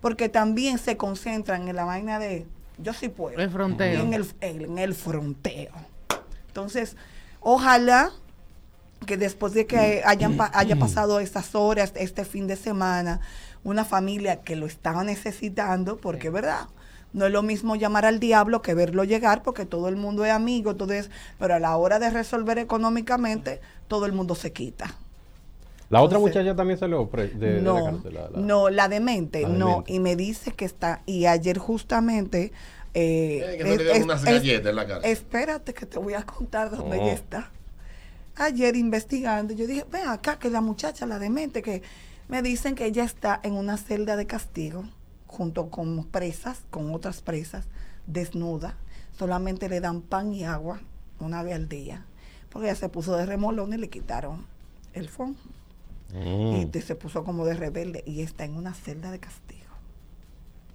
Porque 0.02 0.30
también 0.30 0.78
se 0.78 0.98
concentran 0.98 1.68
en 1.68 1.76
la 1.76 1.86
vaina 1.86 2.20
de 2.20 2.46
yo 2.78 2.94
sí 2.94 3.10
puedo. 3.10 3.38
El 3.38 3.50
fronteo. 3.50 4.02
En 4.02 4.14
el, 4.14 4.28
en 4.42 4.78
el 4.78 4.94
fronteo. 4.94 5.72
Entonces, 6.48 6.96
ojalá 7.40 8.12
que 9.06 9.18
después 9.18 9.54
de 9.54 9.66
que 9.66 10.02
hayan 10.06 10.36
pa- 10.38 10.52
haya 10.54 10.76
pasado 10.78 11.20
estas 11.20 11.56
horas, 11.56 11.94
este 11.96 12.26
fin 12.26 12.48
de 12.48 12.56
semana, 12.56 13.20
una 13.64 13.86
familia 13.86 14.42
que 14.42 14.56
lo 14.56 14.66
estaba 14.66 15.04
necesitando, 15.04 15.98
porque 15.98 16.30
verdad, 16.30 16.68
no 17.14 17.26
es 17.28 17.32
lo 17.32 17.44
mismo 17.44 17.76
llamar 17.76 18.06
al 18.06 18.20
diablo 18.20 18.62
que 18.62 18.74
verlo 18.74 19.04
llegar, 19.04 19.44
porque 19.44 19.66
todo 19.66 19.88
el 19.88 19.96
mundo 19.96 20.26
es 20.26 20.32
amigo, 20.32 20.76
todo 20.76 20.94
es, 20.94 21.10
pero 21.40 21.56
a 21.56 21.60
la 21.60 21.78
hora 21.78 22.00
de 22.00 22.10
resolver 22.10 22.58
económicamente, 22.58 23.62
todo 23.88 24.06
el 24.06 24.14
mundo 24.14 24.36
se 24.36 24.52
quita. 24.52 24.96
La 25.90 26.02
otra 26.02 26.18
Entonces, 26.18 26.38
muchacha 26.42 26.56
también 26.56 26.80
salió 26.80 27.08
de, 27.14 27.28
de 27.36 27.62
no, 27.62 27.76
la 27.80 27.92
cárcel. 27.92 28.14
la- 28.16 28.30
la- 28.32 28.40
no, 28.40 28.70
la 28.70 28.88
demente, 28.90 29.42
La 29.44 29.50
no, 29.50 29.68
demente. 29.68 29.94
y 29.94 30.00
me 30.00 30.16
dice 30.16 30.52
que 30.54 30.66
está, 30.66 31.02
y 31.06 31.26
ayer 31.28 31.58
justamente... 31.60 32.52
eh, 32.96 33.42
Eh, 33.54 33.58
que 33.58 33.64
no 33.64 33.70
le 33.76 33.84
dieron 33.84 34.04
unas 34.04 34.24
galletas 34.24 34.70
en 34.70 34.76
la 34.76 34.88
cárcel. 34.88 35.12
Espérate 35.12 35.74
que 35.74 35.86
te 35.86 36.00
voy 36.00 36.14
a 36.16 36.24
contar 36.24 36.72
dónde 36.72 36.98
Oh. 36.98 37.04
ella 37.04 37.14
está. 37.14 37.52
Ayer 38.36 38.76
investigando, 38.76 39.54
yo 39.54 39.68
dije, 39.68 39.86
ven 39.92 40.08
acá, 40.08 40.40
que 40.40 40.50
la 40.50 40.62
muchacha, 40.62 41.06
la 41.06 41.20
demente, 41.20 41.62
que 41.62 41.84
me 42.28 42.42
dicen 42.42 42.74
que 42.76 42.86
ella 42.86 43.04
está 43.04 43.40
en 43.44 43.54
una 43.54 43.78
celda 43.78 44.16
de 44.16 44.26
castigo, 44.26 44.86
junto 45.28 45.70
con 45.70 46.06
presas, 46.06 46.62
con 46.72 46.94
otras 46.96 47.22
presas, 47.22 47.66
desnuda. 48.08 48.76
Solamente 49.18 49.70
le 49.70 49.80
dan 49.82 50.02
pan 50.02 50.34
y 50.34 50.44
agua 50.46 50.80
una 51.20 51.44
vez 51.44 51.56
al 51.56 51.70
día. 51.70 52.06
Porque 52.50 52.68
ella 52.70 52.76
se 52.76 52.90
puso 52.90 53.16
de 53.16 53.26
remolón 53.26 53.74
y 53.74 53.78
le 53.78 53.90
quitaron 53.90 54.46
el 54.94 55.10
fondo. 55.10 55.40
Mm. 56.16 56.56
y 56.58 56.66
te- 56.68 56.82
se 56.84 56.94
puso 56.94 57.24
como 57.24 57.44
de 57.44 57.56
rebelde 57.56 58.04
y 58.06 58.22
está 58.22 58.46
en 58.46 58.56
una 58.56 58.76
celda 58.76 59.10
de 59.10 59.20
castigo. 59.20 59.64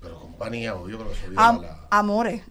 Pero 0.01 0.19
compañía, 0.19 0.71
yo 0.73 0.85
creo 0.99 1.09
que 1.11 1.15
subió 1.15 1.39
Am- 1.41 1.61
la- 1.63 1.87
amores, 1.91 2.43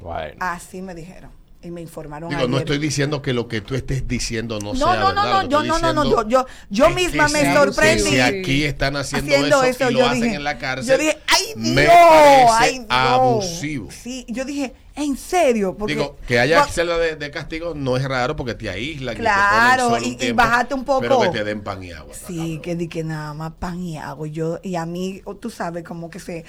Bueno. 0.00 0.36
así 0.38 0.82
me 0.82 0.94
dijeron 0.94 1.32
y 1.45 1.45
me 1.70 1.80
informaron 1.80 2.28
Digo, 2.30 2.46
no 2.48 2.58
estoy 2.58 2.78
diciendo 2.78 3.22
que 3.22 3.32
lo 3.32 3.48
que 3.48 3.60
tú 3.60 3.74
estés 3.74 4.06
diciendo 4.08 4.58
no, 4.60 4.72
no, 4.72 4.78
sea 4.78 5.00
no, 5.00 5.06
verdad. 5.08 5.42
no, 5.44 5.48
yo 5.48 5.62
no, 5.62 5.78
no, 5.78 5.92
no, 5.92 6.28
yo, 6.70 6.90
misma 6.90 7.28
me 7.28 7.54
sorprendí. 7.54 8.02
Si 8.02 8.20
aquí 8.20 8.64
están 8.64 8.96
haciendo, 8.96 9.32
haciendo 9.34 9.62
eso, 9.62 9.84
eso, 9.84 9.90
y 9.90 9.94
yo 9.94 10.00
lo 10.00 10.06
hacen 10.06 10.22
dije- 10.22 10.34
en 10.36 10.44
la 10.44 10.58
cárcel, 10.58 10.86
Yo 10.92 10.98
dije, 10.98 11.18
ay 11.28 11.44
Dios, 11.56 12.50
ay 12.58 12.78
Dios. 12.78 12.86
abusivo. 12.90 13.88
Sí, 13.90 14.24
yo 14.28 14.44
dije, 14.44 14.74
en 14.94 15.16
serio, 15.16 15.76
porque 15.76 15.94
Digo, 15.94 16.16
que 16.26 16.38
haya 16.40 16.64
celda 16.68 16.96
de, 16.98 17.16
de 17.16 17.30
castigo 17.30 17.74
no 17.74 17.96
es 17.98 18.04
raro 18.04 18.34
porque 18.34 18.54
te 18.54 18.70
aíslan 18.70 19.14
y 19.14 19.16
te 19.18 19.22
Claro, 19.22 19.88
ponen 19.88 20.00
solo 20.00 20.06
y- 20.06 20.08
un 20.08 20.22
y 20.22 20.74
un 20.74 20.84
poco. 20.84 21.00
Pero 21.00 21.20
que 21.20 21.28
te 21.28 21.44
den 21.44 21.60
pan 21.62 21.82
y 21.82 21.92
agua. 21.92 22.14
Sí, 22.14 22.60
que 22.62 22.76
di 22.76 22.88
que 22.88 23.04
nada 23.04 23.34
más 23.34 23.52
pan 23.58 23.80
y 23.82 23.98
agua. 23.98 24.26
Y 24.26 24.30
Yo, 24.32 24.58
y 24.62 24.76
a 24.76 24.86
mí, 24.86 25.22
tú 25.40 25.50
sabes, 25.50 25.84
como 25.84 26.08
que 26.08 26.18
se, 26.18 26.44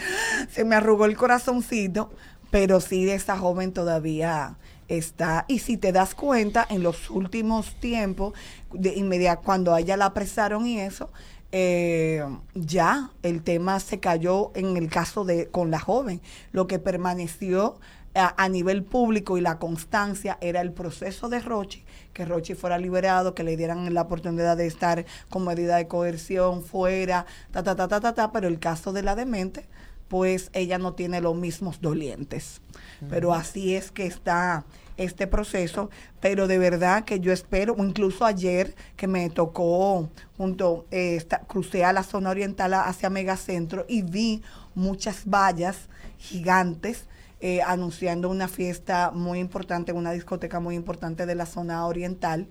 se 0.52 0.64
me 0.64 0.76
arrugó 0.76 1.06
el 1.06 1.18
corazoncito, 1.18 2.10
pero 2.50 2.80
sí, 2.80 3.10
esa 3.10 3.38
joven 3.38 3.74
todavía 3.74 4.56
está. 4.88 5.46
Y 5.48 5.60
si 5.60 5.78
te 5.78 5.92
das 5.92 6.16
cuenta, 6.16 6.66
en 6.70 6.84
los 6.84 7.10
últimos 7.10 7.76
tiempos, 7.80 8.34
de 8.72 8.96
inmediato, 8.96 9.42
cuando 9.44 9.74
a 9.74 9.80
ella 9.80 9.98
la 9.98 10.06
apresaron 10.06 10.66
y 10.68 10.80
eso, 10.80 11.10
eh, 11.52 12.24
ya 12.54 13.12
el 13.24 13.42
tema 13.42 13.80
se 13.80 14.00
cayó 14.00 14.52
en 14.56 14.76
el 14.78 14.90
caso 14.90 15.24
de 15.24 15.48
con 15.48 15.72
la 15.72 15.80
joven. 15.80 16.22
Lo 16.52 16.68
que 16.68 16.80
permaneció 16.80 17.80
a, 18.16 18.44
a 18.44 18.50
nivel 18.50 18.84
público 18.84 19.38
y 19.38 19.42
la 19.42 19.60
constancia 19.60 20.38
era 20.42 20.62
el 20.62 20.74
proceso 20.74 21.30
de 21.30 21.40
Rochi, 21.40 21.86
que 22.14 22.26
Rochi 22.26 22.54
fuera 22.56 22.78
liberado, 22.78 23.34
que 23.34 23.44
le 23.44 23.56
dieran 23.56 23.94
la 23.94 24.02
oportunidad 24.02 24.58
de 24.58 24.68
estar 24.68 25.06
con 25.30 25.46
medida 25.46 25.78
de 25.78 25.88
coerción 25.88 26.64
fuera, 26.64 27.26
ta, 27.52 27.64
ta, 27.64 27.76
ta, 27.76 27.88
ta, 27.88 28.00
ta, 28.02 28.14
ta, 28.14 28.32
pero 28.32 28.48
el 28.48 28.60
caso 28.60 28.92
de 28.92 29.04
la 29.04 29.16
demente, 29.16 29.66
pues 30.08 30.50
ella 30.54 30.78
no 30.78 30.94
tiene 30.94 31.22
los 31.22 31.36
mismos 31.36 31.82
dolientes. 31.82 32.62
Pero 33.10 33.34
así 33.34 33.76
es 33.76 33.92
que 33.92 34.06
está 34.06 34.66
este 34.98 35.28
proceso, 35.28 35.90
pero 36.20 36.48
de 36.48 36.58
verdad 36.58 37.06
que 37.06 37.20
yo 37.20 37.32
espero, 37.32 37.74
o 37.78 37.84
incluso 37.86 38.26
ayer 38.26 38.74
que 38.96 39.06
me 39.08 39.30
tocó 39.30 40.10
junto, 40.38 40.88
eh, 40.90 41.16
esta- 41.16 41.42
crucé 41.42 41.84
a 41.86 41.94
la 41.94 42.02
zona 42.04 42.32
oriental 42.32 42.74
hacia 42.74 43.10
Megacentro 43.12 43.86
y 43.88 44.02
vi 44.02 44.42
muchas 44.74 45.26
vallas 45.26 45.90
gigantes 46.18 47.06
eh, 47.40 47.62
anunciando 47.62 48.30
una 48.32 48.48
fiesta 48.48 49.12
muy 49.14 49.38
importante, 49.38 49.92
una 49.94 50.12
discoteca 50.12 50.60
muy 50.60 50.74
importante 50.74 51.28
de 51.28 51.36
la 51.36 51.46
zona 51.46 51.86
oriental 51.86 52.48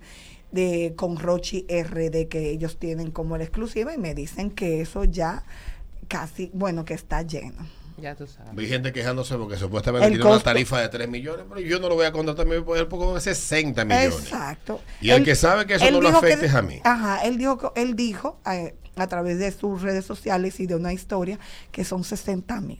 de 0.53 0.93
con 0.95 1.17
Rochi 1.17 1.65
RD 1.67 2.29
que 2.29 2.49
ellos 2.51 2.77
tienen 2.77 3.11
como 3.11 3.37
la 3.37 3.43
exclusiva 3.43 3.93
y 3.93 3.97
me 3.97 4.15
dicen 4.15 4.49
que 4.49 4.79
eso 4.79 5.03
ya 5.03 5.43
casi, 6.07 6.49
bueno, 6.53 6.85
que 6.85 6.93
está 6.93 7.21
lleno. 7.21 7.67
Ya 7.99 8.13
tú 8.13 8.27
sabes. 8.27 8.53
Vi 8.53 8.67
gente 8.67 8.93
quejándose 8.93 9.35
porque 9.37 9.57
supuestamente 9.57 10.09
tiene 10.09 10.23
una 10.23 10.39
tarifa 10.39 10.79
de 10.79 10.87
3 10.89 11.09
millones, 11.09 11.45
pero 11.49 11.59
yo 11.61 11.79
no 11.79 11.89
lo 11.89 11.95
voy 11.95 12.05
a 12.05 12.11
contratar 12.11 12.45
a 12.45 12.49
mi 12.49 12.61
poder 12.61 12.87
porque 12.87 13.05
con 13.05 13.19
60 13.19 13.85
millones. 13.85 14.13
Exacto. 14.19 14.81
Y 15.01 15.09
el 15.09 15.23
que 15.23 15.33
sabe 15.33 15.65
que 15.65 15.75
eso 15.75 15.89
no 15.89 16.01
lo 16.01 16.09
afecte 16.09 16.45
es 16.45 16.53
a 16.53 16.61
mí. 16.61 16.79
Ajá, 16.83 17.23
él 17.25 17.37
dijo, 17.39 17.57
que- 17.57 17.81
él 17.81 17.95
dijo 17.95 18.39
eh, 18.51 18.75
a 18.97 19.07
través 19.07 19.39
de 19.39 19.51
sus 19.51 19.81
redes 19.81 20.05
sociales 20.05 20.59
y 20.59 20.67
de 20.67 20.75
una 20.75 20.93
historia 20.93 21.39
que 21.71 21.83
son 21.83 22.03
60 22.03 22.61
mil 22.61 22.77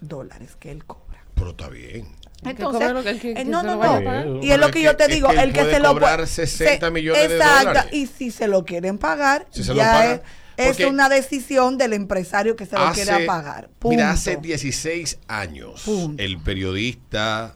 dólares 0.00 0.56
que 0.58 0.70
él 0.70 0.84
cobra. 0.84 1.24
Pero 1.34 1.50
está 1.50 1.68
bien. 1.68 2.06
Que 2.42 2.54
cobre 2.56 2.92
lo 2.92 3.02
que 3.02 3.08
él- 3.10 3.20
que- 3.20 3.30
eh, 3.30 3.34
que 3.36 3.44
no, 3.46 3.60
se 3.62 3.66
no, 3.66 3.76
no. 3.76 4.10
a. 4.10 4.44
Y 4.44 4.50
es 4.50 4.58
lo 4.58 4.70
que 4.70 4.82
yo 4.82 4.94
te 4.96 5.08
digo, 5.08 5.30
el 5.30 5.54
que 5.54 5.64
se 5.64 5.80
lo 5.80 5.94
cobrar 5.94 6.16
puede- 6.16 6.26
60 6.26 6.86
se- 6.86 6.90
millones 6.92 7.28
de 7.30 7.36
exacto, 7.36 7.68
dólares. 7.68 7.92
Y 7.94 8.06
si 8.06 8.30
se 8.30 8.46
lo 8.48 8.64
quieren 8.66 8.98
pagar, 8.98 9.46
Si 9.50 9.64
se 9.64 9.70
lo 9.70 9.76
ya 9.76 9.92
pagan, 9.92 10.14
es, 10.16 10.20
es 10.56 10.80
una 10.80 11.08
decisión 11.08 11.78
del 11.78 11.92
empresario 11.92 12.56
que 12.56 12.66
se 12.66 12.76
lo 12.76 12.92
quiera 12.92 13.20
pagar. 13.26 13.70
Mira, 13.84 14.10
hace 14.10 14.36
16 14.36 15.18
años, 15.28 15.82
Punto. 15.84 16.22
el 16.22 16.38
periodista, 16.38 17.54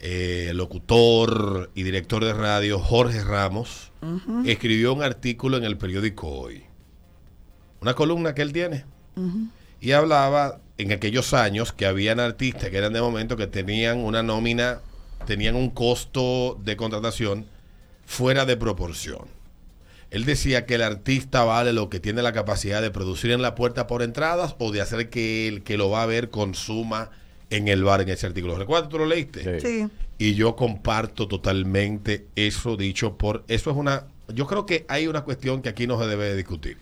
eh, 0.00 0.50
locutor 0.54 1.70
y 1.74 1.84
director 1.84 2.24
de 2.24 2.32
radio 2.32 2.80
Jorge 2.80 3.22
Ramos 3.22 3.92
escribió 4.44 4.92
un 4.92 5.02
artículo 5.02 5.56
en 5.56 5.64
el 5.64 5.78
periódico 5.78 6.28
Hoy. 6.28 6.64
Una 7.80 7.94
columna 7.94 8.34
que 8.34 8.42
él 8.42 8.52
tiene. 8.52 8.84
Y 9.80 9.92
hablaba 9.92 10.60
en 10.78 10.92
aquellos 10.92 11.34
años 11.34 11.72
que 11.72 11.86
habían 11.86 12.18
artistas 12.18 12.70
que 12.70 12.78
eran 12.78 12.92
de 12.92 13.00
momento 13.00 13.36
que 13.36 13.46
tenían 13.46 13.98
una 13.98 14.22
nómina, 14.22 14.80
tenían 15.26 15.54
un 15.54 15.70
costo 15.70 16.58
de 16.64 16.76
contratación 16.76 17.46
fuera 18.04 18.44
de 18.44 18.56
proporción. 18.56 19.26
Él 20.12 20.26
decía 20.26 20.66
que 20.66 20.74
el 20.74 20.82
artista 20.82 21.42
vale 21.42 21.72
lo 21.72 21.88
que 21.88 21.98
tiene 21.98 22.20
la 22.20 22.34
capacidad 22.34 22.82
de 22.82 22.90
producir 22.90 23.30
en 23.30 23.40
la 23.40 23.54
puerta 23.54 23.86
por 23.86 24.02
entradas 24.02 24.54
o 24.58 24.70
de 24.70 24.82
hacer 24.82 25.08
que 25.08 25.48
el 25.48 25.62
que 25.62 25.78
lo 25.78 25.88
va 25.88 26.02
a 26.02 26.06
ver 26.06 26.28
consuma 26.28 27.10
en 27.48 27.66
el 27.66 27.82
bar 27.82 28.02
en 28.02 28.10
ese 28.10 28.26
artículo. 28.26 28.58
¿Recuerdas? 28.58 28.90
¿Tú 28.90 28.98
lo 28.98 29.06
leíste? 29.06 29.58
Sí. 29.58 29.66
Sí. 29.66 29.88
Y 30.18 30.34
yo 30.34 30.54
comparto 30.54 31.28
totalmente 31.28 32.26
eso 32.36 32.76
dicho 32.76 33.16
por... 33.16 33.42
Eso 33.48 33.70
es 33.70 33.76
una... 33.76 34.04
Yo 34.28 34.46
creo 34.46 34.66
que 34.66 34.84
hay 34.86 35.06
una 35.06 35.22
cuestión 35.22 35.62
que 35.62 35.70
aquí 35.70 35.86
no 35.86 35.98
se 35.98 36.06
debe 36.06 36.26
de 36.26 36.36
discutir. 36.36 36.76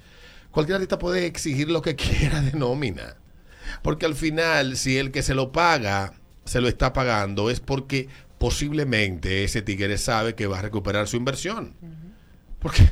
Cualquier 0.50 0.75
artista 0.75 0.99
puede 0.99 1.26
exigir 1.26 1.70
lo 1.70 1.82
que 1.82 1.94
quiera 1.94 2.40
de 2.40 2.58
nómina. 2.58 3.14
Porque 3.82 4.06
al 4.06 4.16
final, 4.16 4.76
si 4.76 4.99
el 4.99 5.12
que 5.12 5.22
se 5.22 5.34
lo 5.34 5.52
paga, 5.52 6.14
se 6.44 6.60
lo 6.60 6.66
está 6.66 6.92
pagando, 6.92 7.49
es 7.49 7.60
porque 7.60 8.08
posiblemente 8.38 9.44
ese 9.44 9.62
tigre 9.62 9.99
sabe 9.99 10.34
que 10.34 10.49
va 10.49 10.58
a 10.58 10.62
recuperar 10.62 11.06
su 11.06 11.16
inversión. 11.16 11.75
Porque 12.58 12.90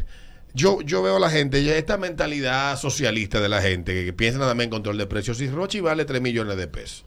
yo, 0.58 0.80
yo 0.82 1.02
veo 1.02 1.16
a 1.16 1.20
la 1.20 1.30
gente, 1.30 1.62
ya 1.62 1.76
esta 1.76 1.96
mentalidad 1.96 2.76
socialista 2.76 3.40
de 3.40 3.48
la 3.48 3.62
gente, 3.62 3.94
que, 3.94 4.04
que 4.04 4.12
piensa 4.12 4.38
nada 4.38 4.54
más 4.54 4.64
en 4.64 4.70
control 4.70 4.98
de 4.98 5.06
precios. 5.06 5.38
Si 5.38 5.48
Rochi 5.48 5.80
vale 5.80 6.04
3 6.04 6.20
millones 6.20 6.56
de 6.56 6.66
pesos, 6.66 7.04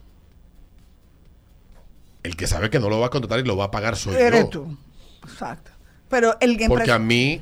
el 2.24 2.36
que 2.36 2.48
sabe 2.48 2.70
que 2.70 2.80
no 2.80 2.90
lo 2.90 3.00
va 3.00 3.08
a 3.08 3.10
contratar 3.10 3.40
y 3.40 3.44
lo 3.44 3.58
va 3.58 3.66
a 3.66 3.72
pagar 3.72 3.98
soy 3.98 4.16
Eres 4.16 4.44
yo. 4.46 4.50
tú. 4.50 4.78
Exacto. 5.24 5.72
Pero 6.10 6.38
el 6.40 6.58
que 6.58 6.68
Porque 6.68 6.92
a 6.92 7.00
mí, 7.00 7.42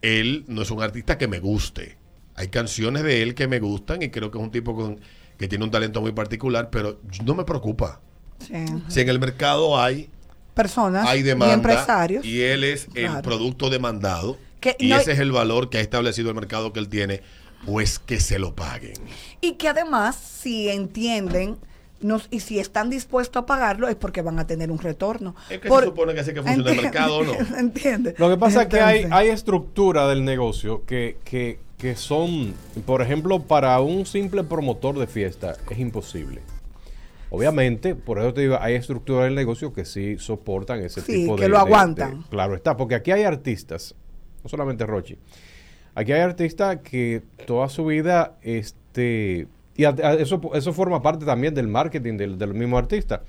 él 0.00 0.44
no 0.48 0.62
es 0.62 0.70
un 0.70 0.82
artista 0.82 1.18
que 1.18 1.28
me 1.28 1.38
guste. 1.38 1.98
Hay 2.34 2.48
canciones 2.48 3.02
de 3.02 3.22
él 3.22 3.34
que 3.34 3.46
me 3.46 3.60
gustan 3.60 4.02
y 4.02 4.10
creo 4.10 4.30
que 4.30 4.38
es 4.38 4.44
un 4.44 4.50
tipo 4.50 4.74
con, 4.74 5.00
que 5.36 5.48
tiene 5.48 5.64
un 5.64 5.70
talento 5.70 6.00
muy 6.00 6.12
particular, 6.12 6.70
pero 6.70 7.00
no 7.24 7.34
me 7.34 7.44
preocupa. 7.44 8.00
Sí. 8.38 8.64
Si 8.88 9.00
en 9.00 9.08
el 9.08 9.20
mercado 9.20 9.78
hay, 9.78 10.08
personas 10.54 11.06
hay 11.06 11.20
y 11.20 11.22
demanda 11.22 11.54
empresarios. 11.54 12.24
y 12.24 12.42
él 12.42 12.64
es 12.64 12.88
el 12.94 13.20
producto 13.22 13.70
demandado 13.70 14.38
Que 14.62 14.76
y 14.78 14.88
no- 14.88 14.96
ese 14.96 15.12
es 15.12 15.18
el 15.18 15.32
valor 15.32 15.68
que 15.68 15.76
ha 15.76 15.80
establecido 15.82 16.30
el 16.30 16.34
mercado 16.36 16.72
que 16.72 16.80
él 16.80 16.88
tiene, 16.88 17.20
pues 17.66 17.98
que 17.98 18.18
se 18.20 18.38
lo 18.38 18.54
paguen. 18.54 18.94
Y 19.42 19.52
que 19.56 19.68
además, 19.68 20.16
si 20.16 20.70
entienden 20.70 21.58
nos, 22.00 22.26
y 22.32 22.40
si 22.40 22.58
están 22.58 22.90
dispuestos 22.90 23.42
a 23.42 23.46
pagarlo, 23.46 23.86
es 23.88 23.94
porque 23.94 24.22
van 24.22 24.38
a 24.40 24.46
tener 24.46 24.70
un 24.72 24.78
retorno. 24.78 25.36
Es 25.50 25.60
que 25.60 25.68
Por- 25.68 25.80
se 25.84 25.90
supone 25.90 26.14
que 26.14 26.20
así 26.20 26.32
que 26.32 26.42
funciona 26.42 26.70
el 26.70 26.76
Entiende- 26.78 26.82
mercado, 26.82 27.18
¿o 27.18 27.24
¿no? 27.24 27.32
¿Entiendes? 27.58 28.18
Lo 28.18 28.28
que 28.30 28.36
pasa 28.38 28.62
es 28.62 28.68
que 28.68 28.80
hay, 28.80 29.06
hay 29.10 29.28
estructura 29.28 30.08
del 30.08 30.24
negocio 30.24 30.84
que, 30.84 31.18
que, 31.24 31.60
que 31.78 31.94
son, 31.94 32.54
por 32.86 33.02
ejemplo, 33.02 33.40
para 33.42 33.78
un 33.80 34.04
simple 34.06 34.42
promotor 34.42 34.98
de 34.98 35.06
fiesta 35.06 35.56
es 35.70 35.78
imposible. 35.78 36.40
Obviamente, 37.30 37.94
por 37.94 38.18
eso 38.18 38.34
te 38.34 38.42
digo, 38.42 38.58
hay 38.60 38.74
estructuras 38.74 39.24
del 39.24 39.34
negocio 39.34 39.72
que 39.72 39.84
sí 39.84 40.18
soportan 40.18 40.80
ese 40.84 41.00
Sí, 41.00 41.12
tipo 41.22 41.36
que 41.36 41.42
de... 41.44 41.48
lo 41.48 41.56
de- 41.56 41.62
aguantan. 41.62 42.20
de- 42.22 42.28
claro 42.28 42.54
está, 42.54 42.76
porque 42.76 42.94
aquí 42.94 43.10
hay 43.10 43.22
artistas, 43.22 43.94
no 44.42 44.48
solamente 44.48 44.84
Rochi, 44.86 45.16
aquí 45.94 46.12
hay 46.12 46.20
artistas 46.20 46.78
que 46.78 47.22
toda 47.46 47.68
su 47.68 47.84
vida, 47.86 48.36
este, 48.42 49.46
y 49.76 49.84
a- 49.84 49.90
a- 50.02 50.14
eso, 50.14 50.40
eso 50.54 50.72
forma 50.72 51.02
parte 51.02 51.24
también 51.24 51.54
del 51.54 51.68
marketing 51.68 52.16
del, 52.16 52.38
del 52.38 52.54
mismo 52.54 52.78
artista. 52.78 53.22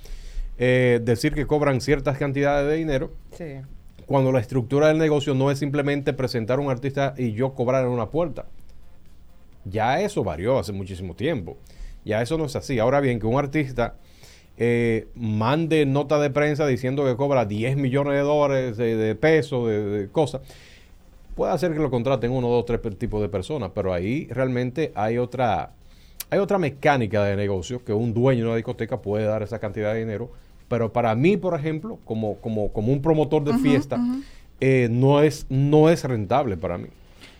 Eh, 0.58 1.00
decir 1.02 1.34
que 1.34 1.46
cobran 1.46 1.80
ciertas 1.80 2.16
cantidades 2.16 2.68
de 2.68 2.76
dinero 2.76 3.12
Sí. 3.32 3.56
cuando 4.06 4.30
la 4.30 4.38
estructura 4.40 4.86
del 4.88 4.98
negocio 4.98 5.34
no 5.34 5.50
es 5.50 5.58
simplemente 5.58 6.12
presentar 6.12 6.58
a 6.58 6.62
un 6.62 6.70
artista 6.70 7.14
y 7.18 7.32
yo 7.32 7.54
cobrar 7.54 7.84
en 7.84 7.90
una 7.90 8.08
puerta. 8.10 8.46
Ya 9.64 10.00
eso 10.00 10.22
varió 10.22 10.58
hace 10.58 10.72
muchísimo 10.72 11.14
tiempo. 11.14 11.56
Ya 12.04 12.20
eso 12.22 12.36
no 12.36 12.44
es 12.44 12.54
así. 12.54 12.78
Ahora 12.78 13.00
bien, 13.00 13.18
que 13.18 13.26
un 13.26 13.38
artista 13.38 13.94
eh, 14.56 15.08
mande 15.16 15.84
nota 15.86 16.20
de 16.20 16.30
prensa 16.30 16.66
diciendo 16.66 17.04
que 17.04 17.16
cobra 17.16 17.44
10 17.46 17.76
millones 17.76 18.12
de 18.12 18.20
dólares, 18.20 18.76
de, 18.76 18.94
de 18.96 19.14
pesos, 19.16 19.66
de, 19.66 19.82
de 19.84 20.08
cosas, 20.08 20.42
puede 21.34 21.52
hacer 21.52 21.72
que 21.72 21.80
lo 21.80 21.90
contraten 21.90 22.30
uno, 22.30 22.48
dos, 22.48 22.64
tres 22.64 22.80
tipos 22.98 23.20
de 23.20 23.28
personas, 23.28 23.70
pero 23.74 23.92
ahí 23.92 24.26
realmente 24.30 24.92
hay 24.94 25.18
otra, 25.18 25.72
hay 26.30 26.38
otra 26.38 26.58
mecánica 26.58 27.24
de 27.24 27.36
negocio 27.36 27.84
que 27.84 27.92
un 27.92 28.14
dueño 28.14 28.44
de 28.44 28.48
una 28.48 28.56
discoteca 28.56 29.00
puede 29.02 29.24
dar 29.24 29.42
esa 29.42 29.58
cantidad 29.58 29.92
de 29.92 30.00
dinero. 30.00 30.30
Pero 30.68 30.92
para 30.92 31.14
mí, 31.14 31.36
por 31.36 31.54
ejemplo, 31.54 31.98
como, 32.04 32.36
como, 32.36 32.72
como 32.72 32.92
un 32.92 33.02
promotor 33.02 33.44
de 33.44 33.58
fiesta, 33.58 34.00
eh, 34.60 34.88
no, 34.90 35.20
es, 35.20 35.46
no 35.48 35.90
es 35.90 36.04
rentable 36.04 36.56
para 36.56 36.78
mí. 36.78 36.88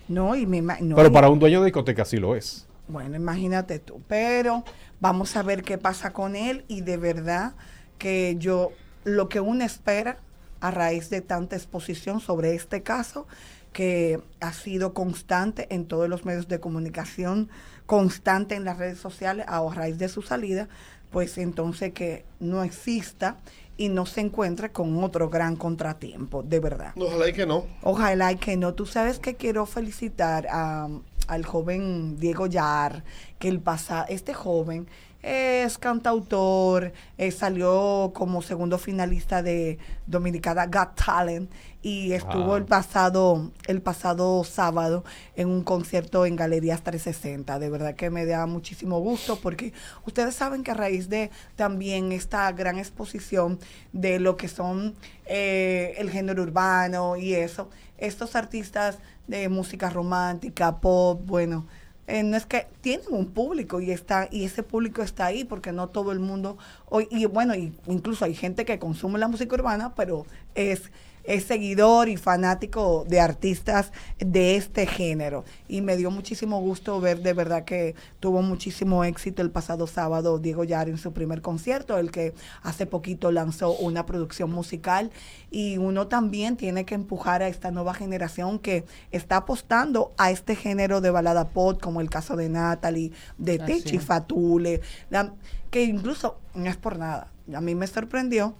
No, 0.08 0.36
y 0.36 0.44
me 0.44 0.60
no, 0.60 0.94
pero 0.94 1.10
para 1.10 1.30
un 1.30 1.38
dueño 1.38 1.60
de 1.60 1.66
discoteca 1.66 2.04
sí 2.04 2.18
lo 2.18 2.36
es. 2.36 2.66
Bueno, 2.88 3.16
imagínate 3.16 3.78
tú. 3.78 4.02
Pero 4.08 4.62
vamos 5.00 5.34
a 5.36 5.42
ver 5.42 5.62
qué 5.62 5.78
pasa 5.78 6.12
con 6.12 6.36
él 6.36 6.64
y 6.68 6.82
de 6.82 6.98
verdad 6.98 7.54
que 7.98 8.36
yo, 8.38 8.72
lo 9.04 9.28
que 9.28 9.40
uno 9.40 9.64
espera 9.64 10.18
a 10.60 10.70
raíz 10.70 11.10
de 11.10 11.20
tanta 11.20 11.56
exposición 11.56 12.20
sobre 12.20 12.54
este 12.54 12.82
caso, 12.82 13.26
que 13.74 14.22
ha 14.40 14.52
sido 14.52 14.94
constante 14.94 15.66
en 15.74 15.84
todos 15.86 16.08
los 16.08 16.24
medios 16.24 16.48
de 16.48 16.60
comunicación, 16.60 17.50
constante 17.86 18.54
en 18.54 18.64
las 18.64 18.78
redes 18.78 18.98
sociales 18.98 19.44
a 19.48 19.68
raíz 19.74 19.98
de 19.98 20.08
su 20.08 20.22
salida, 20.22 20.68
pues 21.10 21.36
entonces 21.36 21.92
que 21.92 22.24
no 22.38 22.62
exista 22.62 23.36
y 23.76 23.88
no 23.88 24.06
se 24.06 24.20
encuentre 24.20 24.70
con 24.70 25.02
otro 25.02 25.28
gran 25.28 25.56
contratiempo, 25.56 26.44
de 26.44 26.60
verdad. 26.60 26.92
Ojalá 26.96 27.28
y 27.28 27.32
que 27.32 27.46
no. 27.46 27.66
Ojalá 27.82 28.32
y 28.32 28.36
que 28.36 28.56
no. 28.56 28.74
Tú 28.74 28.86
sabes 28.86 29.18
que 29.18 29.34
quiero 29.34 29.66
felicitar 29.66 30.46
a, 30.48 30.88
al 31.26 31.44
joven 31.44 32.16
Diego 32.18 32.46
Yar, 32.46 33.02
que 33.40 33.48
el 33.48 33.58
pasa, 33.60 34.06
este 34.08 34.34
joven 34.34 34.86
es 35.24 35.78
cantautor, 35.78 36.92
eh, 37.16 37.30
salió 37.30 38.12
como 38.14 38.42
segundo 38.42 38.76
finalista 38.76 39.42
de 39.42 39.78
Dominicana 40.06 40.66
Got 40.66 41.02
Talent 41.02 41.50
y 41.84 42.14
estuvo 42.14 42.56
el 42.56 42.64
pasado 42.64 43.52
el 43.66 43.82
pasado 43.82 44.42
sábado 44.42 45.04
en 45.36 45.48
un 45.48 45.62
concierto 45.62 46.24
en 46.24 46.34
Galerías 46.34 46.82
360. 46.82 47.58
De 47.58 47.68
verdad 47.68 47.94
que 47.94 48.08
me 48.08 48.24
da 48.24 48.46
muchísimo 48.46 49.00
gusto 49.00 49.38
porque 49.38 49.74
ustedes 50.06 50.34
saben 50.34 50.64
que 50.64 50.70
a 50.70 50.74
raíz 50.74 51.10
de 51.10 51.30
también 51.56 52.10
esta 52.10 52.50
gran 52.52 52.78
exposición 52.78 53.58
de 53.92 54.18
lo 54.18 54.38
que 54.38 54.48
son 54.48 54.94
eh, 55.26 55.94
el 55.98 56.10
género 56.10 56.42
urbano 56.42 57.16
y 57.18 57.34
eso, 57.34 57.68
estos 57.98 58.34
artistas 58.34 58.98
de 59.26 59.50
música 59.50 59.90
romántica, 59.90 60.80
pop, 60.80 61.20
bueno, 61.26 61.66
eh, 62.06 62.22
no 62.22 62.38
es 62.38 62.46
que 62.46 62.66
tienen 62.80 63.08
un 63.10 63.26
público 63.26 63.82
y 63.82 63.90
está 63.90 64.26
y 64.30 64.44
ese 64.44 64.62
público 64.62 65.02
está 65.02 65.26
ahí 65.26 65.44
porque 65.44 65.72
no 65.72 65.88
todo 65.88 66.12
el 66.12 66.18
mundo 66.18 66.56
hoy 66.86 67.08
y 67.10 67.26
bueno 67.26 67.54
y 67.54 67.74
incluso 67.86 68.24
hay 68.24 68.34
gente 68.34 68.64
que 68.64 68.78
consume 68.78 69.18
la 69.18 69.28
música 69.28 69.54
urbana 69.54 69.94
pero 69.94 70.26
es 70.54 70.90
es 71.24 71.44
seguidor 71.44 72.08
y 72.08 72.16
fanático 72.16 73.04
de 73.08 73.20
artistas 73.20 73.92
de 74.18 74.56
este 74.56 74.86
género 74.86 75.44
y 75.68 75.80
me 75.80 75.96
dio 75.96 76.10
muchísimo 76.10 76.60
gusto 76.60 77.00
ver 77.00 77.20
de 77.22 77.32
verdad 77.32 77.64
que 77.64 77.94
tuvo 78.20 78.42
muchísimo 78.42 79.04
éxito 79.04 79.42
el 79.42 79.50
pasado 79.50 79.86
sábado 79.86 80.38
Diego 80.38 80.64
Yar 80.64 80.88
en 80.88 80.98
su 80.98 81.12
primer 81.12 81.40
concierto 81.42 81.98
el 81.98 82.10
que 82.10 82.34
hace 82.62 82.86
poquito 82.86 83.32
lanzó 83.32 83.72
una 83.72 84.06
producción 84.06 84.50
musical 84.52 85.10
y 85.50 85.78
uno 85.78 86.06
también 86.08 86.56
tiene 86.56 86.84
que 86.84 86.94
empujar 86.94 87.42
a 87.42 87.48
esta 87.48 87.70
nueva 87.70 87.94
generación 87.94 88.58
que 88.58 88.84
está 89.10 89.36
apostando 89.38 90.12
a 90.18 90.30
este 90.30 90.56
género 90.56 91.00
de 91.00 91.10
balada 91.10 91.48
pop, 91.48 91.80
como 91.80 92.00
el 92.00 92.10
caso 92.10 92.36
de 92.36 92.48
Natalie, 92.48 93.12
de 93.38 93.58
Techi. 93.66 93.98
Fatule, 93.98 94.80
la- 95.10 95.32
que 95.70 95.84
incluso 95.84 96.38
no 96.54 96.68
es 96.68 96.76
por 96.76 96.98
nada. 96.98 97.32
A 97.54 97.60
mí 97.60 97.74
me 97.74 97.86
sorprendió 97.86 98.54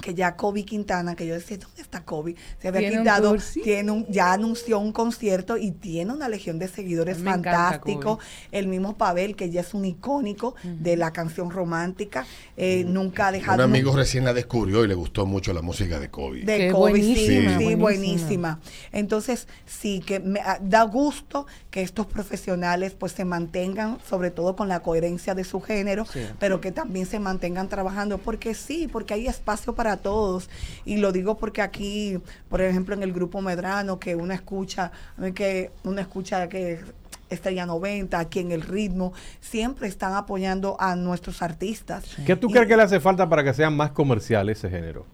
que 0.00 0.14
ya 0.14 0.36
Kobe 0.36 0.64
Quintana, 0.64 1.14
que 1.14 1.26
yo 1.26 1.34
decía, 1.34 1.58
¿dónde 1.58 1.82
está 1.82 2.04
Kobe? 2.04 2.34
Se 2.60 2.68
había 2.68 2.80
Tiene 2.80 2.98
quitado, 2.98 3.36
tiene 3.62 3.90
un, 3.90 4.06
ya 4.08 4.32
anunció 4.32 4.78
un 4.78 4.92
concierto 4.92 5.56
y 5.56 5.70
tiene 5.70 6.12
una 6.12 6.28
legión 6.28 6.58
de 6.58 6.68
seguidores 6.68 7.16
A 7.16 7.18
mí 7.18 7.24
me 7.24 7.30
encanta 7.30 7.50
fantástico. 7.50 8.16
Kobe. 8.16 8.24
El 8.52 8.68
mismo 8.68 8.96
Pavel, 8.96 9.36
que 9.36 9.50
ya 9.50 9.60
es 9.60 9.74
un 9.74 9.84
icónico 9.84 10.54
de 10.62 10.96
la 10.96 11.12
canción 11.12 11.50
romántica, 11.50 12.26
eh, 12.56 12.84
nunca 12.86 13.28
ha 13.28 13.32
dejado... 13.32 13.56
Un 13.56 13.70
amigo 13.70 13.94
recién 13.94 14.24
la 14.24 14.32
descubrió 14.32 14.84
y 14.84 14.88
le 14.88 14.94
gustó 14.94 15.26
mucho 15.26 15.52
la 15.52 15.62
música 15.62 15.98
de 15.98 16.10
Kobe. 16.10 16.40
De 16.40 16.58
Qué 16.58 16.70
COVID, 16.70 16.94
sí, 16.94 17.14
buenísima, 17.14 17.58
sí, 17.58 17.74
buenísima. 17.74 18.60
Entonces, 18.92 19.48
sí, 19.66 20.00
que 20.00 20.20
me 20.20 20.40
ah, 20.40 20.58
da 20.62 20.82
gusto 20.84 21.46
que 21.70 21.82
estos 21.82 22.06
profesionales 22.06 22.94
pues 22.98 23.12
se 23.12 23.24
mantengan, 23.24 23.98
sobre 24.08 24.30
todo 24.30 24.56
con 24.56 24.68
la 24.68 24.80
coherencia 24.80 25.34
de 25.34 25.44
su 25.44 25.60
género, 25.60 26.04
Sí. 26.06 26.20
pero 26.38 26.60
que 26.60 26.72
también 26.72 27.06
se 27.06 27.20
mantengan 27.20 27.68
trabajando, 27.68 28.18
porque 28.18 28.54
sí, 28.54 28.88
porque 28.90 29.14
hay 29.14 29.26
espacio 29.26 29.74
para 29.74 29.89
todos. 29.98 30.48
Y 30.84 30.96
lo 30.98 31.12
digo 31.12 31.36
porque 31.36 31.62
aquí, 31.62 32.18
por 32.48 32.60
ejemplo, 32.60 32.94
en 32.94 33.02
el 33.02 33.12
grupo 33.12 33.40
Medrano, 33.40 33.98
que 33.98 34.16
uno 34.16 34.32
escucha, 34.32 34.90
que 35.34 35.70
uno 35.84 36.00
escucha 36.00 36.48
que 36.48 36.80
Estrella 37.28 37.64
90, 37.66 38.18
aquí 38.18 38.40
en 38.40 38.50
el 38.52 38.62
ritmo, 38.62 39.12
siempre 39.40 39.86
están 39.88 40.14
apoyando 40.14 40.76
a 40.80 40.96
nuestros 40.96 41.42
artistas. 41.42 42.04
¿Qué 42.26 42.34
tú 42.36 42.48
Y- 42.48 42.52
crees 42.52 42.66
que 42.66 42.76
le 42.76 42.82
hace 42.82 42.98
falta 43.00 43.28
para 43.28 43.44
que 43.44 43.54
sea 43.54 43.70
más 43.70 43.92
comercial 43.92 44.48
ese 44.48 44.68
género? 44.68 45.06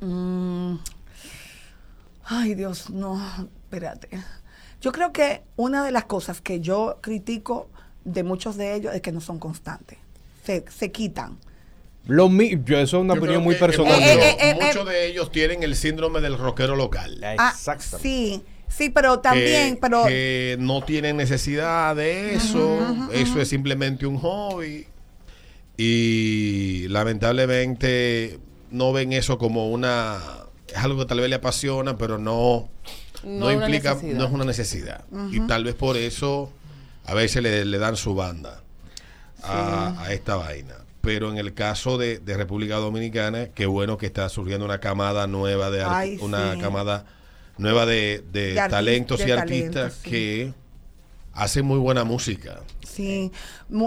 Mm. 0.00 0.76
Ay, 2.26 2.54
Dios, 2.54 2.90
no, 2.90 3.20
espérate. 3.64 4.08
Yo 4.80 4.92
creo 4.92 5.12
que 5.12 5.42
una 5.56 5.84
de 5.84 5.92
las 5.92 6.04
cosas 6.04 6.40
que 6.40 6.60
yo 6.60 6.98
critico 7.00 7.68
de 8.04 8.22
muchos 8.22 8.56
de 8.56 8.74
ellos 8.74 8.94
es 8.94 9.00
que 9.02 9.12
no 9.12 9.20
son 9.20 9.38
constantes. 9.38 9.98
Se, 10.44 10.64
se 10.70 10.90
quitan. 10.92 11.38
Lo 12.06 12.28
mi- 12.28 12.50
yo, 12.64 12.78
eso 12.78 12.98
es 12.98 13.02
una 13.02 13.14
Yo 13.14 13.20
opinión 13.20 13.42
muy 13.42 13.54
que 13.54 13.60
personal. 13.60 13.94
muchos- 13.98 14.10
Eh, 14.16 14.36
eh, 14.40 14.50
eh, 14.50 14.58
muchos 14.60 14.86
de 14.86 15.06
ellos 15.06 15.32
tienen 15.32 15.62
el 15.62 15.74
síndrome 15.76 16.20
del 16.20 16.36
rockero 16.36 16.76
local. 16.76 17.18
Ah, 17.38 17.50
Exactamente. 17.54 18.08
sí, 18.08 18.42
sí, 18.68 18.90
pero 18.90 19.20
también, 19.20 19.74
que, 19.76 19.80
pero 19.80 20.04
que 20.04 20.56
no 20.60 20.82
tienen 20.82 21.16
necesidad 21.16 21.96
de 21.96 22.34
eso. 22.34 22.78
eso 23.12 23.40
es 23.40 23.48
simplemente 23.48 24.06
un 24.06 24.18
hobby. 24.18 24.86
Y 25.76 26.86
lamentablemente 26.88 28.38
no 28.70 28.92
ven 28.92 29.12
eso 29.12 29.38
como 29.38 29.70
una. 29.70 30.18
Es 30.68 30.76
algo 30.76 30.98
que 31.00 31.06
tal 31.06 31.20
vez 31.20 31.28
le 31.28 31.36
apasiona, 31.36 31.96
pero 31.96 32.18
no, 32.18 32.68
no, 33.24 33.50
implica, 33.52 33.94
necesidad. 33.94 34.18
no 34.18 34.24
es 34.26 34.30
una 34.32 34.44
necesidad. 34.44 35.04
Y 35.30 35.40
tal 35.46 35.64
vez 35.64 35.74
por 35.74 35.96
eso 35.96 36.52
a 37.06 37.14
veces 37.14 37.42
le, 37.42 37.64
le 37.64 37.78
dan 37.78 37.96
su 37.96 38.14
banda 38.14 38.62
a, 39.42 40.02
a 40.04 40.12
esta 40.12 40.36
vaina. 40.36 40.74
Pero 41.04 41.30
en 41.30 41.38
el 41.38 41.54
caso 41.54 41.98
de, 41.98 42.18
de 42.18 42.36
República 42.36 42.76
Dominicana, 42.76 43.48
qué 43.54 43.66
bueno 43.66 43.98
que 43.98 44.06
está 44.06 44.28
surgiendo 44.28 44.64
una 44.64 44.80
camada 44.80 45.26
nueva 45.26 45.70
de 45.70 45.84
Ay, 45.84 46.18
una 46.20 46.54
sí. 46.54 46.60
camada 46.60 47.04
nueva 47.58 47.86
de, 47.86 48.24
de 48.32 48.54
De 48.54 48.60
artis- 48.60 48.70
talentos 48.70 49.20
y 49.26 49.30
artistas 49.30 49.72
talentos, 49.72 49.94
sí. 50.02 50.10
que 50.10 50.54
hacen 51.34 51.64
muy 51.66 51.78
buena 51.78 52.04
música. 52.04 52.60
Sí, 52.82 53.32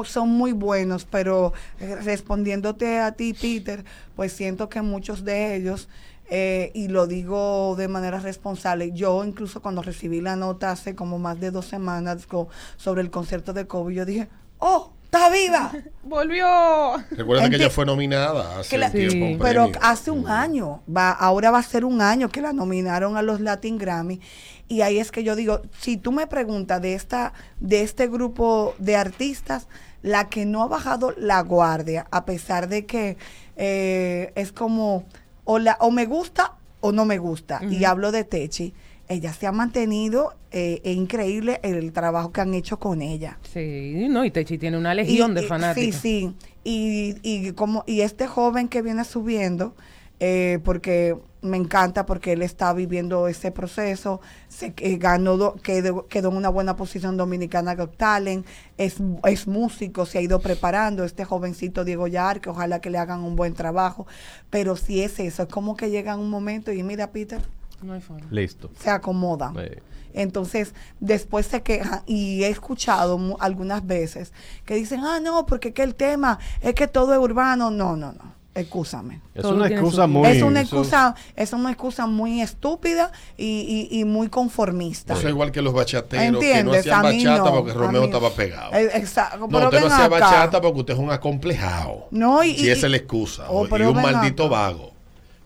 son 0.06 0.30
muy 0.30 0.52
buenos, 0.52 1.06
pero 1.06 1.54
eh, 1.80 1.96
respondiéndote 1.96 3.00
a 3.00 3.14
ti, 3.14 3.34
Peter, 3.34 3.84
pues 4.16 4.34
siento 4.34 4.70
que 4.70 4.82
muchos 4.82 5.24
de 5.24 5.56
ellos, 5.56 5.88
eh, 6.30 6.72
y 6.74 6.90
lo 6.90 7.08
digo 7.08 7.76
de 7.78 7.88
manera 7.88 8.20
responsable, 8.20 8.92
yo 8.92 9.24
incluso 9.24 9.62
cuando 9.62 9.82
recibí 9.82 10.20
la 10.20 10.36
nota 10.36 10.72
hace 10.72 10.94
como 10.94 11.20
más 11.20 11.40
de 11.40 11.52
dos 11.52 11.66
semanas 11.66 12.28
sobre 12.76 13.02
el 13.02 13.10
concierto 13.10 13.54
de 13.54 13.66
Kobe, 13.66 13.94
yo 13.96 14.06
dije, 14.06 14.28
¡oh, 14.60 14.92
está 15.08 15.30
viva! 15.30 15.72
¡Volvió! 16.04 16.98
Recuerda 17.12 17.50
que 17.50 17.56
ella 17.56 17.70
fue 17.70 17.86
nominada 17.86 18.60
hace 18.60 18.78
la- 18.78 18.92
tiempo. 18.92 19.26
Sí. 19.26 19.38
Pero 19.42 19.72
hace 19.82 20.12
un 20.12 20.28
año, 20.30 20.82
va, 20.94 21.12
ahora 21.12 21.50
va 21.52 21.60
a 21.60 21.64
ser 21.64 21.86
un 21.86 22.02
año 22.02 22.30
que 22.30 22.42
la 22.42 22.54
nominaron 22.54 23.18
a 23.18 23.22
los 23.22 23.40
Latin 23.40 23.78
Grammy. 23.78 24.20
Y 24.68 24.82
ahí 24.82 25.00
es 25.00 25.12
que 25.12 25.24
yo 25.24 25.36
digo, 25.36 25.62
si 25.80 25.96
tú 25.98 26.12
me 26.12 26.28
preguntas 26.28 26.82
de 26.82 26.94
esta, 26.94 27.34
de 27.60 27.82
este 27.82 28.08
grupo 28.08 28.76
de 28.80 28.98
artistas, 28.98 29.68
la 30.02 30.30
que 30.30 30.46
no 30.46 30.62
ha 30.62 30.68
bajado 30.68 31.14
la 31.18 31.42
guardia, 31.42 32.06
a 32.12 32.26
pesar 32.26 32.68
de 32.68 32.86
que 32.86 33.18
eh, 33.56 34.32
es 34.36 34.52
como 34.52 35.06
o 35.46 35.58
la, 35.60 35.78
o 35.80 35.90
me 35.92 36.06
gusta 36.06 36.56
o 36.82 36.92
no 36.92 37.06
me 37.06 37.18
gusta. 37.18 37.62
Y 37.70 37.86
hablo 37.86 38.12
de 38.12 38.24
Techi. 38.26 38.74
Ella 39.10 39.32
se 39.34 39.48
ha 39.48 39.52
mantenido, 39.54 40.34
eh, 40.52 40.82
es 40.84 40.96
increíble 40.98 41.60
el 41.64 41.94
trabajo 41.94 42.32
que 42.32 42.42
han 42.42 42.54
hecho 42.54 42.78
con 42.78 43.02
ella. 43.02 43.40
Sí, 43.54 44.08
no, 44.10 44.26
y 44.26 44.32
Techi 44.32 44.58
tiene 44.58 44.78
una 44.78 44.94
legión 44.94 45.32
Y- 45.32 45.36
de 45.36 45.44
fanáticos. 45.44 45.96
Sí, 46.02 46.34
sí. 46.34 46.36
Y, 46.64 47.16
y, 47.24 47.52
como, 47.54 47.84
y 47.88 48.02
este 48.02 48.28
joven 48.28 48.68
que 48.68 48.82
viene 48.82 49.06
subiendo, 49.06 49.76
eh, 50.20 50.60
porque 50.66 51.16
me 51.42 51.56
encanta 51.56 52.06
porque 52.06 52.34
él 52.34 52.42
está 52.42 52.74
viviendo 52.74 53.30
ese 53.30 53.52
proceso, 53.52 54.20
se 54.50 54.74
que 54.74 54.98
ganó, 54.98 55.38
do- 55.38 55.56
quedó, 55.56 56.08
quedó 56.08 56.30
en 56.32 56.36
una 56.38 56.50
buena 56.50 56.76
posición 56.76 57.16
Dominicana 57.16 57.76
Got 57.76 57.96
Talent, 57.96 58.46
es, 58.78 58.98
es 59.24 59.48
músico, 59.48 60.06
se 60.06 60.18
ha 60.18 60.22
ido 60.22 60.42
preparando, 60.42 61.06
este 61.06 61.24
jovencito 61.24 61.86
Diego 61.86 62.08
Yar, 62.08 62.42
que 62.42 62.50
ojalá 62.50 62.82
que 62.82 62.90
le 62.90 62.98
hagan 62.98 63.24
un 63.24 63.38
buen 63.38 63.54
trabajo, 63.54 64.08
pero 64.50 64.76
si 64.76 65.02
es 65.02 65.20
eso, 65.22 65.44
es 65.44 65.50
como 65.50 65.78
que 65.78 65.90
llega 65.92 66.18
un 66.18 66.30
momento 66.30 66.74
y 66.74 66.84
mira 66.84 67.12
Peter, 67.12 67.42
No 67.82 67.94
hay 67.94 68.02
forma. 68.02 68.26
Listo. 68.32 68.70
se 68.82 68.90
acomodan. 68.90 69.56
Eh, 69.60 69.82
Entonces, 70.14 70.74
después 71.00 71.46
se 71.46 71.62
quejan 71.62 72.02
y 72.08 72.44
he 72.44 72.50
escuchado 72.50 73.20
algunas 73.40 73.86
veces 73.86 74.34
que 74.66 74.74
dicen, 74.76 75.02
ah, 75.04 75.20
no, 75.20 75.46
porque 75.46 75.74
que 75.74 75.84
el 75.84 75.94
tema 75.96 76.40
es 76.62 76.74
que 76.74 76.88
todo 76.88 77.14
es 77.14 77.20
urbano. 77.20 77.70
No, 77.70 77.96
no, 77.96 78.14
no, 78.14 78.34
excúsame. 78.56 79.22
es 79.36 79.44
Todo 79.44 79.54
una 79.56 79.68
excusa 79.68 80.04
su- 80.04 80.08
muy... 80.08 80.28
es 80.28 80.42
una 80.42 80.62
eso- 80.62 80.76
excusa, 80.78 81.14
es 81.36 81.54
una 81.54 81.70
excusa 81.70 82.08
muy 82.08 82.42
estúpida 82.42 83.12
y, 83.38 83.88
y- 83.92 84.00
y 84.00 84.06
muy 84.06 84.30
conformista. 84.30 85.14
Eso 85.14 85.28
es 85.28 85.30
igual 85.30 85.52
que 85.52 85.62
los 85.62 85.74
bachateros 85.74 86.40
que 86.42 86.64
no 86.64 86.74
hacían 86.74 87.04
bachata 87.04 87.38
no, 87.44 87.54
porque 87.54 87.74
Romeo 87.74 88.06
estaba 88.06 88.32
pegado. 88.32 88.74
Eh, 88.74 88.90
exacto, 88.96 89.48
No, 89.48 89.66
usted 89.66 89.82
no 89.82 89.86
hacía 89.88 90.06
acá. 90.06 90.20
bachata 90.20 90.62
porque 90.62 90.80
usted 90.80 90.94
es 90.96 91.00
un 91.00 91.12
acomplejado. 91.12 92.08
No, 92.10 92.44
y- 92.44 92.56
si 92.58 92.66
y- 92.66 92.70
esa 92.70 92.88
es 92.88 92.92
la 92.92 92.98
excusa. 92.98 93.46
Oh, 93.52 93.68
o- 93.70 93.78
y 93.78 93.82
un 93.84 93.96
maldito 94.02 94.46
acá. 94.48 94.52
vago. 94.56 94.97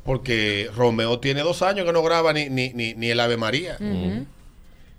Porque 0.04 0.70
Romeo 0.76 1.20
tiene 1.20 1.42
dos 1.42 1.62
años 1.62 1.86
que 1.86 1.94
no 1.94 2.02
graba 2.02 2.34
ni, 2.34 2.50
ni, 2.50 2.74
ni, 2.74 2.94
ni 2.96 3.10
el 3.12 3.20
Ave 3.20 3.38
María. 3.38 3.78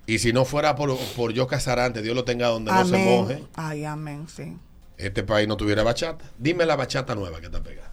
Y 0.05 0.19
si 0.19 0.33
no 0.33 0.45
fuera 0.45 0.75
por, 0.75 0.97
por 1.15 1.31
yo 1.33 1.47
Casarante, 1.47 2.01
Dios 2.01 2.15
lo 2.15 2.23
tenga 2.23 2.47
donde 2.47 2.71
no 2.71 2.85
se 2.85 2.97
moje, 2.97 3.43
Ay, 3.55 3.85
amén, 3.85 4.27
sí. 4.33 4.57
este 4.97 5.23
país 5.23 5.47
no 5.47 5.55
tuviera 5.57 5.83
bachata. 5.83 6.25
Dime 6.37 6.65
la 6.65 6.75
bachata 6.75 7.15
nueva 7.15 7.39
que 7.39 7.45
está 7.47 7.61
pegada. 7.63 7.91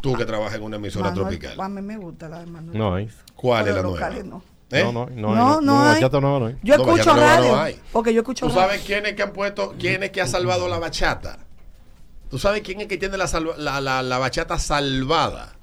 Tú 0.00 0.14
que 0.14 0.24
trabajas 0.24 0.54
en 0.56 0.62
una 0.64 0.76
emisora 0.76 1.10
Manuel- 1.10 1.38
tropical. 1.38 1.60
A 1.60 1.68
mí 1.68 1.80
me 1.82 1.96
gusta 1.96 2.28
la 2.28 2.40
de 2.40 2.46
Manuel. 2.46 2.76
No 2.78 2.94
hay. 2.94 3.08
¿Cuál 3.36 3.64
Pero 3.64 3.76
es 3.76 3.82
la 3.82 3.88
nueva? 3.88 4.10
no. 4.24 4.42
¿Eh? 4.70 4.82
No, 4.84 4.92
no, 4.92 5.06
no, 5.10 5.34
No, 5.34 5.60
no 5.60 5.82
hay. 5.82 5.94
bachata 5.96 6.20
nueva 6.20 6.38
no 6.40 6.46
hay. 6.46 6.56
Yo 6.62 6.76
No, 6.78 6.82
escucho 6.84 7.14
no 7.14 7.20
radio. 7.20 7.56
hay. 7.60 7.80
porque 7.92 8.14
yo 8.14 8.20
escucho 8.22 8.46
¿Tú 8.46 8.54
radio. 8.54 8.62
sabes 8.68 8.82
quiénes 8.82 9.14
que 9.14 9.22
han 9.22 9.32
puesto, 9.32 9.74
quién 9.78 10.02
es 10.02 10.10
que 10.10 10.20
ha 10.20 10.26
salvado 10.26 10.66
la 10.66 10.78
bachata? 10.78 11.38
¿Tú 12.30 12.38
sabes 12.38 12.62
quién 12.62 12.80
es 12.80 12.86
que 12.86 12.96
tiene 12.96 13.16
la, 13.18 13.26
salva- 13.26 13.56
la, 13.58 13.80
la- 13.80 14.02
la 14.02 14.18
bachata 14.18 14.58
salvada? 14.58 15.54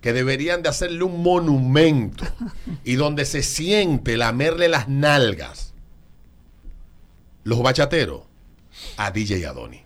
Que 0.00 0.12
deberían 0.12 0.62
de 0.62 0.68
hacerle 0.70 1.02
un 1.04 1.22
monumento 1.22 2.24
y 2.84 2.94
donde 2.94 3.24
se 3.26 3.42
siente 3.42 4.16
lamerle 4.16 4.68
las 4.68 4.88
nalgas. 4.88 5.74
Los 7.44 7.62
bachateros 7.62 8.22
a 8.96 9.10
DJ 9.10 9.46
Adoni. 9.46 9.82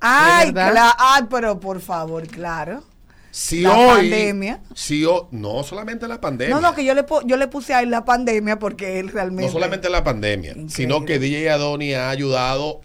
Ay, 0.00 0.46
¿De 0.48 0.52
verdad? 0.52 0.72
cla- 0.72 0.96
ay, 0.98 1.22
pero 1.30 1.58
por 1.60 1.80
favor, 1.80 2.26
claro. 2.26 2.84
Si 3.32 3.60
La 3.60 3.76
hoy, 3.76 4.10
pandemia. 4.10 4.60
Si 4.74 5.04
ho- 5.04 5.28
no 5.30 5.62
solamente 5.62 6.08
la 6.08 6.20
pandemia. 6.20 6.54
No, 6.54 6.60
no, 6.60 6.74
que 6.74 6.84
yo 6.84 6.94
le, 6.94 7.04
yo 7.26 7.36
le 7.36 7.46
puse 7.46 7.74
a 7.74 7.80
él 7.82 7.90
la 7.90 8.04
pandemia 8.04 8.58
porque 8.58 8.98
él 8.98 9.08
realmente. 9.08 9.46
No 9.46 9.52
solamente 9.52 9.88
la 9.88 10.02
pandemia, 10.02 10.50
Increíble. 10.50 10.72
sino 10.74 11.04
que 11.04 11.18
DJ 11.20 11.50
Adoni 11.50 11.94
ha 11.94 12.10
ayudado 12.10 12.80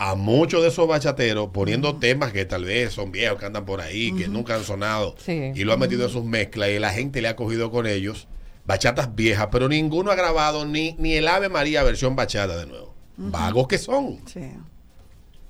a 0.00 0.14
muchos 0.14 0.62
de 0.62 0.68
esos 0.68 0.86
bachateros 0.88 1.50
poniendo 1.52 1.96
temas 1.96 2.32
que 2.32 2.44
tal 2.44 2.64
vez 2.64 2.92
son 2.92 3.10
viejos, 3.12 3.38
que 3.38 3.46
andan 3.46 3.64
por 3.66 3.80
ahí, 3.80 4.12
que 4.12 4.28
nunca 4.28 4.54
han 4.54 4.62
sonado, 4.64 5.16
Sí. 5.18 5.50
y 5.54 5.64
lo 5.64 5.72
ha 5.72 5.76
metido 5.76 6.04
en 6.04 6.10
sus 6.10 6.24
mezclas 6.24 6.70
y 6.70 6.78
la 6.78 6.90
gente 6.90 7.20
le 7.20 7.26
ha 7.28 7.34
cogido 7.36 7.70
con 7.72 7.86
ellos 7.86 8.28
bachatas 8.64 9.14
viejas, 9.16 9.48
pero 9.50 9.68
ninguno 9.68 10.10
ha 10.10 10.14
grabado 10.14 10.64
ni, 10.64 10.94
ni 10.98 11.14
el 11.14 11.26
Ave 11.26 11.48
María 11.48 11.82
versión 11.82 12.14
bachata 12.16 12.56
de 12.56 12.66
nuevo. 12.66 12.94
Vagos 13.16 13.66
que 13.66 13.78
son, 13.78 14.20
Sí. 14.26 14.40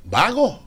vagos. 0.05 0.61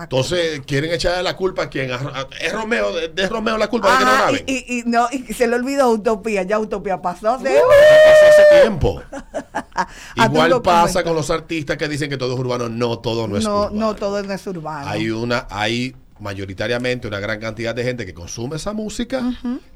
Ah, 0.00 0.04
Entonces 0.04 0.60
quieren 0.64 0.92
echarle 0.92 1.24
la 1.24 1.34
culpa 1.34 1.62
a 1.64 1.70
a- 1.96 2.28
es 2.40 2.52
Romeo, 2.52 2.92
de, 2.94 3.08
de 3.08 3.28
Romeo 3.28 3.58
la 3.58 3.66
culpa 3.66 3.90
de 3.90 3.98
que 3.98 4.04
no 4.04 4.12
graben. 4.12 4.44
y, 4.46 4.82
no, 4.86 5.08
y 5.10 5.34
se 5.34 5.48
le 5.48 5.56
olvidó 5.56 5.90
Utopía. 5.90 6.44
Ya 6.44 6.60
Utopía 6.60 7.02
pasó. 7.02 7.30
hace 7.34 7.50
tiempo. 8.62 9.02
Igual 10.14 10.62
pasa 10.62 11.02
con 11.02 11.16
los 11.16 11.30
artistas 11.30 11.76
que 11.76 11.88
dicen 11.88 12.08
que 12.08 12.16
todo 12.16 12.34
es 12.34 12.38
urbano. 12.38 12.68
No, 12.68 13.00
todo 13.00 13.26
no 13.26 13.36
es 13.38 13.44
no, 13.44 13.62
urbano. 13.62 13.76
no 13.76 13.94
todo 13.96 14.22
no 14.22 14.32
es 14.32 14.46
urbano. 14.46 14.88
Hay 14.88 15.10
una, 15.10 15.48
hay 15.50 15.96
mayoritariamente 16.20 17.06
una 17.08 17.20
gran 17.20 17.40
cantidad 17.40 17.74
de 17.74 17.84
gente 17.84 18.06
que 18.06 18.14
consume 18.14 18.56
esa 18.56 18.72
música 18.72 19.22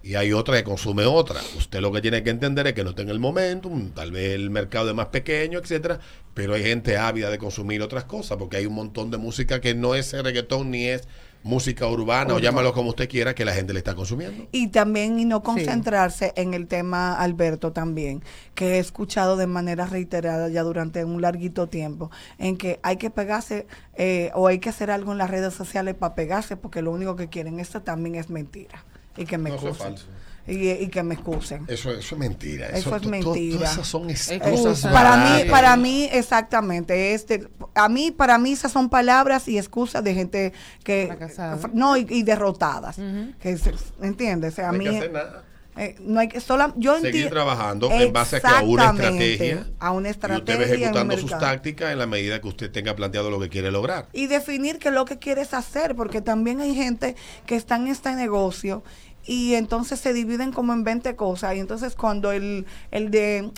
y 0.03 0.15
hay 0.15 0.33
otra 0.33 0.57
que 0.57 0.65
consume 0.65 1.05
otra. 1.05 1.41
Usted 1.57 1.81
lo 1.81 1.93
que 1.93 2.01
tiene 2.01 2.23
que 2.23 2.31
entender 2.31 2.67
es 2.67 2.73
que 2.73 2.85
no 2.85 2.91
está 2.91 3.03
en 3.03 3.11
el 3.11 3.19
momentum, 3.19 3.91
tal 3.91 4.11
vez 4.11 4.35
el 4.35 4.51
mercado 4.51 4.89
es 4.89 4.95
más 4.95 5.07
pequeño, 5.07 5.59
etcétera, 5.59 6.01
pero 6.35 6.55
hay 6.55 6.63
gente 6.63 6.97
ávida 6.97 7.31
de 7.31 7.39
consumir 7.39 7.83
otras 7.83 8.05
cosas, 8.05 8.39
porque 8.39 8.57
hay 8.57 8.67
un 8.67 8.75
montón 8.75 9.11
de 9.11 9.19
música 9.19 9.61
que 9.61 9.75
no 9.75 9.95
es 9.95 10.13
reggaetón 10.13 10.71
ni 10.71 10.87
es 10.87 11.09
música 11.43 11.87
urbana, 11.87 12.35
o 12.35 12.39
llámalo 12.39 12.73
como 12.73 12.91
usted 12.91 13.09
quiera, 13.09 13.35
que 13.35 13.45
la 13.45 13.53
gente 13.53 13.73
le 13.73 13.79
está 13.79 13.95
consumiendo. 13.95 14.49
Y 14.53 14.69
también, 14.69 15.19
y 15.19 15.25
no 15.25 15.43
concentrarse 15.43 16.33
en 16.37 16.55
el 16.55 16.67
tema, 16.67 17.15
Alberto, 17.15 17.73
también, 17.73 18.23
que 18.55 18.77
he 18.77 18.79
escuchado 18.79 19.37
de 19.37 19.47
manera 19.47 19.87
reiterada 19.87 20.49
ya 20.49 20.63
durante 20.63 21.05
un 21.05 21.21
larguito 21.21 21.69
tiempo, 21.69 22.11
en 22.39 22.57
que 22.57 22.81
hay 22.83 22.97
que 22.97 23.11
pegarse 23.11 23.67
eh, 23.95 24.31
o 24.35 24.47
hay 24.47 24.59
que 24.59 24.69
hacer 24.69 24.91
algo 24.91 25.13
en 25.13 25.19
las 25.19 25.31
redes 25.31 25.55
sociales 25.55 25.95
para 25.95 26.15
pegarse, 26.15 26.57
porque 26.57 26.83
lo 26.83 26.93
único 26.93 27.17
que 27.17 27.29
quieren, 27.29 27.61
esto 27.61 27.83
también 27.83 28.15
es 28.15 28.31
mentira. 28.31 28.85
Y 29.17 29.25
que 29.25 29.39
me 29.39 29.51
No, 29.51 29.57
eso 29.57 29.69
es 29.69 29.75
excusen. 29.77 29.97
falso. 29.97 30.07
Y, 30.45 30.71
y 30.71 30.89
que 30.89 31.05
me 31.05 31.15
excusen. 31.15 31.65
Eso, 31.69 31.93
eso 31.93 32.15
es 32.17 32.19
mentira. 32.19 32.67
Eso 32.71 32.97
es 32.97 33.05
mentira. 33.07 33.59
Todas 33.59 33.73
esas 33.75 33.87
son 33.87 34.11
excusas. 34.11 34.81
Para 34.93 35.17
mí, 35.17 35.49
para 35.49 35.77
mí, 35.77 36.09
exactamente. 36.11 37.15
Este, 37.15 37.47
a 37.75 37.89
mí, 37.89 38.11
para 38.11 38.39
mí, 38.39 38.51
esas 38.53 38.73
son 38.73 38.89
palabras 38.91 39.47
y 39.47 39.57
excusas 39.57 40.03
de 40.03 40.15
gente 40.15 40.53
que 40.83 41.07
Fracasada. 41.07 41.71
no 41.75 41.97
y, 41.97 42.07
y 42.11 42.23
derrotadas. 42.25 42.99
Ujú. 42.99 43.33
que 43.41 43.57
¿Entiendes? 44.01 44.55
O 44.55 44.57
sea, 44.57 44.71
a 44.71 44.73
No 44.73 44.79
hay 44.81 44.85
mí, 44.87 44.91
que 44.91 44.97
hacer 44.99 45.13
nada. 45.13 45.45
Eh, 45.77 45.97
no 46.01 46.21
hay 46.21 46.29
que 46.29 46.41
sola, 46.41 46.75
yo 46.77 47.01
Seguir 47.01 47.31
trabajando 47.31 47.91
en 47.91 48.13
base 48.13 48.37
a, 48.37 48.41
que 48.41 48.47
a 48.47 48.63
una 48.63 48.91
estrategia. 48.91 49.67
a 49.79 49.93
una 49.93 50.09
Y 50.09 50.11
estrategia 50.11 50.39
usted 50.39 50.61
va 50.61 50.75
ejecutando 50.75 51.19
sus 51.19 51.31
tácticas 51.31 51.93
en 51.93 51.99
la 51.99 52.07
medida 52.07 52.41
que 52.41 52.49
usted 52.49 52.71
tenga 52.71 52.95
planteado 52.95 53.31
lo 53.31 53.41
que 53.41 53.49
quiere 53.49 53.71
lograr. 53.71 54.09
y 54.13 54.27
definir 54.27 54.79
qué 54.79 54.89
es 54.89 54.95
lo 54.95 55.07
que 55.07 55.19
quieres 55.19 55.55
hacer, 55.55 55.95
porque 55.97 56.21
también 56.21 56.61
hay 56.61 56.75
gente 56.75 57.17
que 57.47 57.57
está 57.57 57.77
en 57.77 57.89
este 57.89 58.15
negocio 58.15 58.83
y 59.25 59.55
entonces 59.55 60.01
se 60.01 60.13
dividen 60.13 60.53
como 60.53 60.73
en 60.73 60.85
20 60.85 61.17
cosas 61.17 61.57
y 61.57 61.61
entonces 61.61 61.95
cuando 61.95 62.33
el, 62.33 62.67
el 62.91 63.11
de 63.11 63.51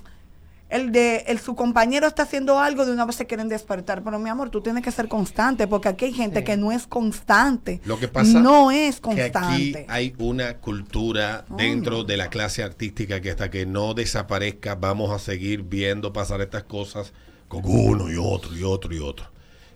el 0.71 0.91
de 0.93 1.19
el, 1.29 1.39
su 1.39 1.55
compañero 1.55 2.07
está 2.07 2.23
haciendo 2.25 2.59
algo 2.59 2.85
de 2.87 2.93
una 2.93 3.05
vez 3.05 3.17
se 3.17 3.27
quieren 3.27 3.49
despertar, 3.49 4.03
pero 4.03 4.19
mi 4.19 4.29
amor, 4.31 4.51
tú 4.51 4.61
tienes 4.61 4.83
que 4.83 4.91
ser 4.91 5.09
constante 5.09 5.67
porque 5.69 5.89
aquí 5.89 6.07
hay 6.07 6.13
gente 6.13 6.41
Sí. 6.41 6.45
que 6.45 6.57
no 6.57 6.73
es 6.73 6.87
constante. 6.87 7.81
Lo 7.85 7.99
que 7.99 8.09
pasa 8.09 8.41
no 8.41 8.71
es 8.71 9.01
que 9.01 9.23
aquí 9.23 9.33
constante. 9.33 9.87
hay 9.89 10.15
una 10.19 10.59
cultura 10.59 11.45
dentro 11.57 12.03
de 12.05 12.17
la 12.17 12.29
clase 12.29 12.63
artística 12.63 13.21
que 13.21 13.31
hasta 13.31 13.51
que 13.51 13.67
no 13.67 13.95
desaparezca 13.95 14.75
vamos 14.75 15.11
a 15.13 15.19
seguir 15.19 15.63
viendo 15.63 16.13
pasar 16.13 16.41
estas 16.41 16.65
cosas 16.65 17.13
con 17.49 17.63
uno 17.65 18.11
y 18.11 18.17
otro 18.17 18.57
y 18.57 18.63
otro 18.65 18.95
y 18.95 18.99
otro. 18.99 19.27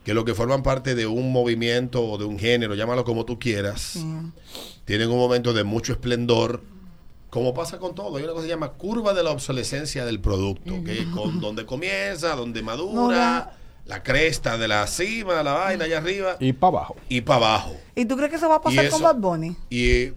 Que 0.04 0.14
lo 0.14 0.24
que 0.24 0.34
forman 0.34 0.62
parte 0.62 0.94
de 0.94 1.06
un 1.06 1.30
movimiento 1.32 2.02
o 2.02 2.16
de 2.16 2.24
un 2.24 2.38
género, 2.38 2.74
llámalo 2.74 3.04
como 3.04 3.24
tú 3.26 3.38
quieras, 3.38 3.80
Sí. 3.92 4.06
tienen 4.86 5.10
un 5.10 5.18
momento 5.18 5.52
de 5.52 5.64
mucho 5.64 5.92
esplendor, 5.92 6.62
como 7.30 7.52
pasa 7.54 7.78
con 7.78 7.94
todo. 7.94 8.16
Hay 8.16 8.24
una 8.24 8.32
cosa 8.32 8.42
que 8.44 8.48
se 8.48 8.54
llama 8.54 8.72
curva 8.72 9.12
de 9.14 9.22
la 9.22 9.30
obsolescencia 9.30 10.04
del 10.04 10.20
producto, 10.20 10.82
que 10.84 11.00
es 11.00 11.06
con 11.06 11.40
donde 11.40 11.66
comienza, 11.66 12.34
donde 12.36 12.62
madura, 12.62 13.52
No, 13.52 13.58
la 13.86 14.02
cresta 14.02 14.58
de 14.58 14.68
la 14.68 14.86
cima, 14.86 15.42
la 15.42 15.52
vaina 15.52 15.84
allá 15.86 15.98
arriba 15.98 16.36
Y 16.40 16.52
para 16.52 16.68
abajo. 16.78 16.96
y 17.08 17.20
para 17.22 17.36
abajo. 17.46 17.76
¿Y 17.94 18.04
tú 18.04 18.16
crees 18.16 18.30
que 18.30 18.36
eso 18.36 18.48
va 18.48 18.56
a 18.56 18.60
pasar 18.62 18.88
con 18.90 19.02
Bad 19.02 19.16
Bunny? 19.16 19.56
Y 19.70 20.12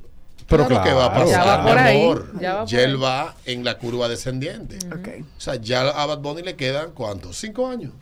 Pero 0.47 0.67
claro 0.67 0.83
que 0.83 0.91
va 0.93 1.05
a 1.05 1.13
pasar, 1.13 1.27
Ya 1.29 1.43
va 1.45 1.63
por 1.65 1.77
ahí, 1.77 2.01
amor. 2.03 2.31
ya 2.39 2.53
va 2.55 2.65
por 2.65 2.73
él 2.73 2.91
ahí. 2.95 2.95
va 3.01 3.35
en 3.45 3.63
la 3.63 3.77
curva 3.77 4.09
descendiente. 4.09 4.77
Ok. 4.87 5.25
O 5.37 5.39
sea, 5.41 5.55
ya 5.55 5.81
a 5.89 6.05
Bad 6.05 6.19
Bunny 6.19 6.41
le 6.43 6.55
quedan 6.57 6.91
¿cuántos? 6.91 7.37
Cinco 7.37 7.67
años. 7.67 7.93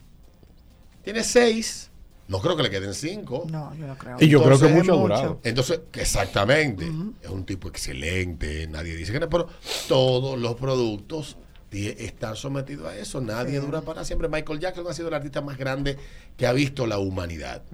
Tiene 1.04 1.24
seis. 1.24 1.90
No 2.30 2.40
creo 2.40 2.56
que 2.56 2.64
le 2.64 2.70
queden 2.70 2.94
cinco. 2.94 3.46
No, 3.52 3.74
yo 3.76 3.86
no 3.88 3.98
creo. 3.98 4.16
Y 4.20 4.28
yo 4.30 4.42
creo 4.42 4.58
que 4.60 4.68
mucho 4.68 4.94
ha 4.94 4.98
durado. 4.98 5.40
Entonces, 5.44 5.82
exactamente. 5.94 6.90
Es 7.22 7.30
un 7.30 7.44
tipo 7.46 7.68
excelente. 7.68 8.68
Nadie 8.68 8.96
dice 8.96 9.12
que 9.12 9.20
no, 9.20 9.28
pero 9.30 9.48
todos 9.88 10.40
los 10.40 10.56
productos 10.56 11.36
están 11.72 12.36
sometidos 12.36 12.88
a 12.88 12.98
eso. 12.98 13.20
Nadie 13.22 13.60
dura 13.60 13.82
para 13.82 14.04
siempre. 14.04 14.28
Michael 14.28 14.60
Jackson 14.60 14.86
ha 14.88 14.94
sido 14.94 15.08
el 15.10 15.14
artista 15.14 15.42
más 15.42 15.58
grande 15.58 15.98
que 16.38 16.48
ha 16.48 16.54
visto 16.54 16.86
la 16.88 16.98
humanidad. 17.00 17.62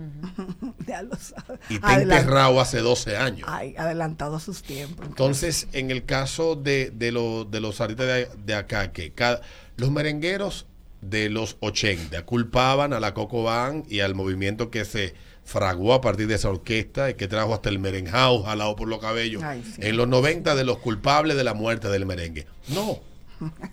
Ya 0.88 1.02
lo 1.02 1.16
sabes. 1.16 1.60
Y 1.70 1.76
está 1.76 2.02
enterrado 2.02 2.62
hace 2.62 2.80
12 2.80 3.18
años. 3.18 3.50
Ay, 3.52 3.74
adelantado 3.78 4.36
a 4.36 4.40
sus 4.40 4.62
tiempos. 4.62 5.06
Entonces, 5.08 5.68
en 5.74 5.90
el 5.92 6.06
caso 6.06 6.56
de, 6.56 6.92
de, 6.92 7.12
lo- 7.12 7.44
de 7.46 7.60
los 7.60 7.82
artistas 7.82 8.06
de, 8.06 8.30
de 8.46 8.54
acá, 8.56 8.92
que 8.92 9.12
cada, 9.12 9.42
los 9.78 9.90
merengueros 9.92 10.68
de 11.10 11.30
los 11.30 11.58
80 11.60 12.26
culpaban 12.26 12.94
a 12.94 13.00
la 13.00 13.14
Coco 13.14 13.44
Band 13.44 13.92
y 13.92 14.00
al 14.00 14.16
movimiento 14.16 14.70
que 14.72 14.86
se 14.86 15.14
fraguó 15.44 15.94
a 15.94 16.02
partir 16.02 16.28
de 16.28 16.36
esa 16.36 16.50
orquesta 16.50 17.10
y 17.10 17.14
que 17.14 17.28
trajo 17.28 17.54
hasta 17.54 17.70
el 17.70 17.78
merenjao 17.80 18.44
jalado 18.44 18.76
por 18.76 18.88
los 18.88 19.00
cabellos. 19.00 19.44
Ay, 19.44 19.64
sí. 19.64 19.82
En 19.84 19.98
los 19.98 20.08
90 20.08 20.56
de 20.56 20.64
los 20.64 20.80
culpables 20.80 21.38
de 21.38 21.44
la 21.44 21.54
muerte 21.54 21.88
del 21.90 22.06
merengue. 22.06 22.48
No. 22.70 23.00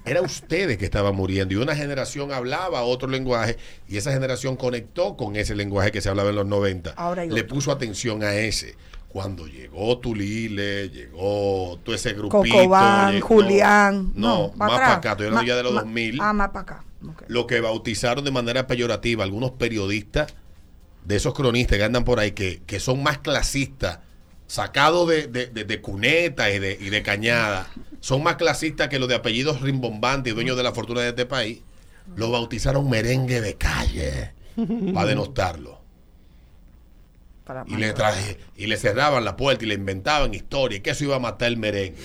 Era 0.04 0.20
ustedes 0.22 0.76
que 0.76 0.84
estaban 0.84 1.14
muriendo 1.14 1.54
y 1.54 1.56
una 1.56 1.76
generación 1.76 2.32
hablaba 2.32 2.82
otro 2.82 3.08
lenguaje 3.08 3.56
y 3.88 3.96
esa 3.96 4.12
generación 4.12 4.56
conectó 4.56 5.16
con 5.16 5.36
ese 5.36 5.54
lenguaje 5.54 5.92
que 5.92 6.00
se 6.00 6.08
hablaba 6.08 6.30
en 6.30 6.36
los 6.36 6.46
90. 6.46 6.90
Ahora 6.96 7.24
Le 7.24 7.32
otro. 7.42 7.46
puso 7.54 7.70
atención 7.70 8.22
a 8.24 8.34
ese. 8.34 8.74
Cuando 9.08 9.46
llegó 9.46 9.98
Tulile, 9.98 10.88
llegó 10.90 11.78
todo 11.84 11.94
ese 11.94 12.12
grupito. 12.14 12.38
Cocobán, 12.56 13.12
llegó- 13.14 13.26
Julián. 13.28 14.10
No, 14.14 14.52
más 14.56 14.70
para 14.70 14.92
acá, 14.94 15.10
estoy 15.12 15.26
hablando 15.26 15.42
Ma- 15.42 15.48
ya 15.48 15.56
de 15.56 15.62
los 15.62 15.72
ma- 15.74 15.82
2000. 15.82 16.18
Ah, 16.20 16.32
más 16.32 16.48
para 16.48 16.60
acá. 16.62 16.84
Lo 17.28 17.46
que 17.46 17.60
bautizaron 17.60 18.24
de 18.24 18.30
manera 18.30 18.66
peyorativa 18.66 19.24
algunos 19.24 19.52
periodistas 19.52 20.34
de 21.04 21.16
esos 21.16 21.34
cronistas 21.34 21.78
que 21.78 21.84
andan 21.84 22.04
por 22.04 22.20
ahí, 22.20 22.32
que, 22.32 22.62
que 22.66 22.80
son 22.80 23.02
más 23.02 23.18
clasistas, 23.18 24.00
sacados 24.46 25.08
de, 25.08 25.26
de, 25.26 25.46
de- 25.46 25.64
de 25.64 25.80
cuneta 25.80 26.50
y 26.50 26.58
de, 26.58 26.78
y 26.80 26.90
de 26.90 27.02
cañada, 27.02 27.68
son 28.00 28.22
más 28.22 28.36
clasistas 28.36 28.88
que 28.88 28.98
los 28.98 29.08
de 29.08 29.14
apellidos 29.16 29.60
rimbombantes 29.62 30.32
y 30.32 30.34
dueños 30.34 30.56
de 30.56 30.62
la 30.62 30.72
fortuna 30.72 31.00
de 31.00 31.08
este 31.10 31.26
país, 31.26 31.60
lo 32.16 32.30
bautizaron 32.30 32.88
merengue 32.90 33.40
de 33.40 33.54
calle 33.56 34.32
para 34.92 35.06
denostarlo. 35.08 35.80
Para 37.44 37.64
Y 37.66 37.76
le, 37.76 37.92
traje, 37.92 38.38
y 38.56 38.66
le 38.66 38.76
cerraban 38.76 39.24
la 39.24 39.36
puerta 39.36 39.64
y 39.64 39.68
le 39.68 39.74
inventaban 39.74 40.32
historias, 40.32 40.78
y 40.78 40.82
que 40.82 40.90
eso 40.90 41.04
iba 41.04 41.16
a 41.16 41.18
matar 41.18 41.48
el 41.48 41.56
merengue. 41.56 41.96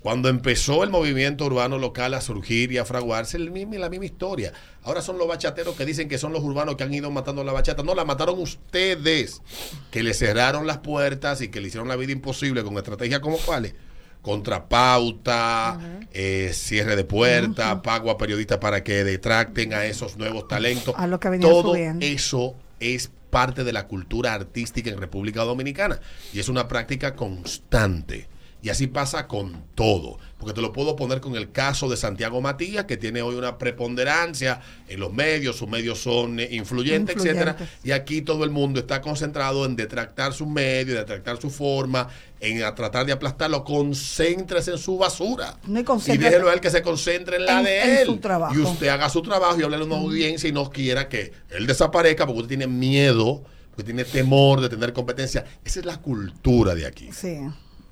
Cuando 0.00 0.28
empezó 0.28 0.84
el 0.84 0.90
movimiento 0.90 1.44
urbano 1.46 1.76
local 1.76 2.14
a 2.14 2.20
surgir 2.20 2.70
y 2.72 2.78
a 2.78 2.84
fraguarse, 2.84 3.36
el 3.36 3.50
mismo- 3.50 3.74
la 3.78 3.88
misma 3.90 4.04
historia. 4.06 4.52
Ahora 4.84 5.02
son 5.02 5.18
los 5.18 5.26
bachateros 5.26 5.74
que 5.76 5.84
dicen 5.84 6.08
que 6.08 6.18
son 6.18 6.32
los 6.32 6.42
urbanos 6.44 6.76
que 6.76 6.84
han 6.84 6.94
ido 6.94 7.10
matando 7.10 7.42
la 7.42 7.52
bachata. 7.52 7.82
No, 7.82 7.94
la 7.96 8.04
mataron 8.04 8.40
ustedes, 8.40 9.42
que 9.90 10.02
le 10.04 10.14
cerraron 10.14 10.66
las 10.66 10.78
puertas 10.78 11.40
y 11.42 11.48
que 11.48 11.60
le 11.60 11.66
hicieron 11.68 11.88
la 11.88 11.96
vida 11.96 12.12
imposible 12.12 12.62
con 12.62 12.76
estrategias 12.76 13.20
como 13.20 13.38
cuáles. 13.38 13.74
Contrapauta, 14.22 15.78
eh, 16.12 16.50
cierre 16.54 16.96
de 16.96 17.04
puertas, 17.04 17.80
pago 17.82 18.10
a 18.10 18.18
periodistas 18.18 18.58
para 18.58 18.82
que 18.84 19.04
detracten 19.04 19.74
a 19.74 19.84
esos 19.84 20.16
nuevos 20.16 20.46
talentos. 20.48 20.94
A 20.96 21.06
lo 21.06 21.18
que 21.20 21.28
Todo 21.38 21.70
subiendo. 21.70 22.04
eso 22.04 22.54
es 22.80 23.10
parte 23.30 23.64
de 23.64 23.72
la 23.72 23.86
cultura 23.86 24.32
artística 24.34 24.90
en 24.90 24.98
República 25.00 25.42
Dominicana 25.44 26.00
y 26.32 26.40
es 26.40 26.48
una 26.48 26.66
práctica 26.68 27.14
constante 27.14 28.26
Y 28.60 28.70
así 28.70 28.88
pasa 28.88 29.28
con 29.28 29.64
todo. 29.76 30.18
Porque 30.36 30.52
te 30.52 30.60
lo 30.60 30.72
puedo 30.72 30.96
poner 30.96 31.20
con 31.20 31.36
el 31.36 31.52
caso 31.52 31.88
de 31.88 31.96
Santiago 31.96 32.40
Matías, 32.40 32.86
que 32.86 32.96
tiene 32.96 33.22
hoy 33.22 33.36
una 33.36 33.56
preponderancia 33.56 34.60
en 34.88 34.98
los 35.00 35.12
medios, 35.12 35.56
sus 35.56 35.68
medios 35.68 36.00
son 36.00 36.40
eh, 36.40 36.48
influyentes, 36.52 37.14
etcétera. 37.16 37.52
Influyentes. 37.52 37.84
Y 37.86 37.92
aquí 37.92 38.20
todo 38.22 38.42
el 38.44 38.50
mundo 38.50 38.80
está 38.80 39.00
concentrado 39.00 39.64
en 39.64 39.76
detractar 39.76 40.32
sus 40.32 40.48
medios, 40.48 40.98
detractar 40.98 41.40
su 41.40 41.50
forma, 41.50 42.08
en 42.40 42.62
a 42.64 42.74
tratar 42.74 43.06
de 43.06 43.12
aplastarlo. 43.12 43.62
Concéntrese 43.64 44.72
en 44.72 44.78
su 44.78 44.98
basura. 44.98 45.56
No, 45.66 45.78
y 45.80 46.12
y 46.12 46.16
déjelo 46.18 46.48
a 46.50 46.54
él 46.54 46.60
que 46.60 46.70
se 46.70 46.82
concentre 46.82 47.36
en 47.36 47.44
la 47.46 47.58
en- 47.60 47.64
de 47.64 47.82
en 47.82 47.96
él. 47.98 48.06
su 48.06 48.16
trabajo. 48.18 48.54
Y 48.54 48.58
usted 48.58 48.88
haga 48.88 49.08
su 49.08 49.22
trabajo 49.22 49.58
y 49.60 49.62
hable 49.62 49.76
a 49.76 49.84
una 49.84 49.96
audiencia 49.96 50.48
y 50.48 50.52
no 50.52 50.68
quiera 50.70 51.08
que 51.08 51.32
él 51.50 51.66
desaparezca 51.66 52.26
porque 52.26 52.42
usted 52.42 52.56
tiene 52.58 52.66
miedo, 52.66 53.44
porque 53.70 53.84
tiene 53.84 54.04
temor 54.04 54.60
de 54.60 54.68
tener 54.68 54.92
competencia. 54.92 55.44
Esa 55.64 55.80
es 55.80 55.86
la 55.86 55.98
cultura 56.00 56.74
de 56.74 56.86
aquí. 56.86 57.10
Sí. 57.12 57.38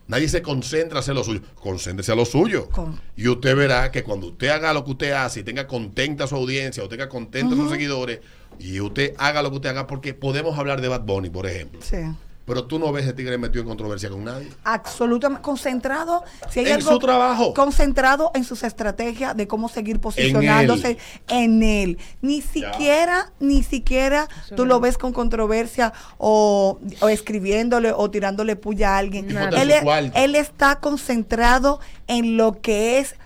Nadie 0.08 0.28
se 0.28 0.40
concentra 0.42 0.98
a 0.98 1.00
hacer 1.00 1.14
lo 1.14 1.24
suyo. 1.24 1.40
Concéntrese 1.54 2.12
a 2.12 2.14
lo 2.14 2.24
suyo. 2.24 2.68
Con- 2.70 3.00
Y 3.16 3.26
usted 3.28 3.56
verá 3.56 3.90
que 3.90 4.02
cuando 4.04 4.28
usted 4.28 4.48
haga 4.48 4.72
lo 4.72 4.84
que 4.84 4.92
usted 4.92 5.10
hace 5.12 5.40
y 5.40 5.42
tenga 5.42 5.66
contenta 5.66 6.24
a 6.24 6.26
su 6.26 6.36
audiencia 6.36 6.82
o 6.84 6.88
tenga 6.88 7.08
contenta 7.08 7.54
a 7.54 7.56
sus 7.56 7.70
seguidores 7.70 8.20
y 8.58 8.80
usted 8.80 9.14
haga 9.18 9.42
lo 9.42 9.50
que 9.50 9.56
usted 9.56 9.70
haga, 9.70 9.86
porque 9.86 10.14
podemos 10.14 10.56
hablar 10.58 10.80
de 10.80 10.88
Bad 10.88 11.02
Bunny, 11.02 11.28
por 11.30 11.46
ejemplo. 11.46 11.80
Sí. 11.82 11.96
Pero 12.46 12.64
tú 12.64 12.78
no 12.78 12.92
ves 12.92 13.04
ese 13.04 13.12
tigre 13.12 13.36
metido 13.38 13.62
en 13.62 13.68
controversia 13.68 14.08
con 14.08 14.24
nadie. 14.24 14.48
Absolutamente 14.62 15.42
concentrado. 15.42 16.22
Si 16.48 16.60
hay 16.60 16.66
En 16.66 16.72
algo 16.74 16.92
su 16.92 16.98
trabajo. 17.00 17.52
Concentrado 17.54 18.30
en 18.34 18.44
sus 18.44 18.62
estrategias 18.62 19.36
de 19.36 19.48
cómo 19.48 19.68
seguir 19.68 19.98
posicionándose 20.00 20.96
en 21.28 21.62
él. 21.64 21.98
Ni 22.22 22.42
siquiera, 22.42 23.32
ni 23.40 23.64
siquiera 23.64 24.28
tú 24.54 24.64
lo 24.64 24.78
ves 24.78 24.96
con 24.96 25.12
controversia 25.12 25.92
o, 26.18 26.78
o 27.00 27.08
escribiéndole 27.08 27.92
o 27.92 28.10
tirándole 28.10 28.54
puya 28.54 28.94
a 28.94 28.98
alguien. 28.98 29.36
Él, 29.36 29.72
él 30.14 30.34
está 30.36 30.76
concentrado 30.78 31.80
en 32.06 32.36
lo 32.36 32.60
que 32.60 33.00
es 33.00 33.16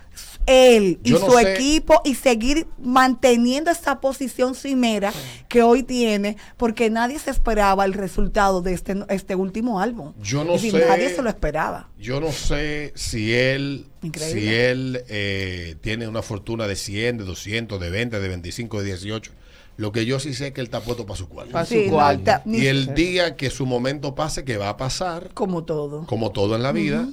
él 0.45 0.99
y 1.03 1.11
Yo 1.11 1.19
no 1.19 1.25
su 1.31 1.37
sé. 1.37 1.53
equipo 1.53 2.01
y 2.05 2.15
seguir 2.15 2.67
manteniendo 2.81 3.71
esa 3.71 3.99
posición 3.99 4.55
cimera 4.55 5.13
que 5.47 5.61
hoy 5.63 5.83
tiene 5.83 6.37
porque 6.57 6.89
nadie 6.89 7.19
se 7.19 7.31
esperaba 7.31 7.85
el 7.85 7.93
resultado 7.93 8.61
de 8.61 8.73
este, 8.73 8.95
este 9.09 9.35
último 9.35 9.79
álbum. 9.79 10.13
Yo 10.21 10.43
no 10.43 10.53
decir, 10.53 10.71
sé. 10.71 10.85
Nadie 10.87 11.09
se 11.13 11.21
lo 11.21 11.29
esperaba. 11.29 11.89
Yo 11.99 12.19
no 12.19 12.31
sé 12.31 12.93
si 12.95 13.33
él, 13.33 13.87
Increíble. 14.01 14.41
si 14.41 14.53
él 14.53 15.03
eh, 15.09 15.75
tiene 15.81 16.07
una 16.07 16.21
fortuna 16.21 16.67
de 16.67 16.75
100, 16.75 17.17
de 17.19 17.23
200, 17.23 17.79
de 17.79 17.89
20, 17.89 18.19
de 18.19 18.27
25, 18.27 18.79
de 18.81 18.85
18. 18.85 19.31
Lo 19.77 19.91
que 19.91 20.05
yo 20.05 20.19
sí 20.19 20.33
sé 20.33 20.47
es 20.47 20.53
que 20.53 20.61
él 20.61 20.65
está 20.67 20.81
puesto 20.81 21.05
para 21.05 21.17
su 21.17 21.27
cuarto. 21.29 21.53
Pa' 21.53 21.65
su 21.65 21.73
Sí, 21.75 21.87
cuarto. 21.89 22.31
Y 22.45 22.67
el 22.67 22.93
día 22.93 23.35
que 23.35 23.49
su 23.49 23.65
momento 23.65 24.13
pase, 24.15 24.43
que 24.43 24.57
va 24.57 24.69
a 24.69 24.77
pasar, 24.77 25.29
como 25.33 25.63
todo. 25.63 26.05
como 26.05 26.31
todo 26.31 26.55
en 26.55 26.61
la 26.61 26.71
vida, 26.71 27.07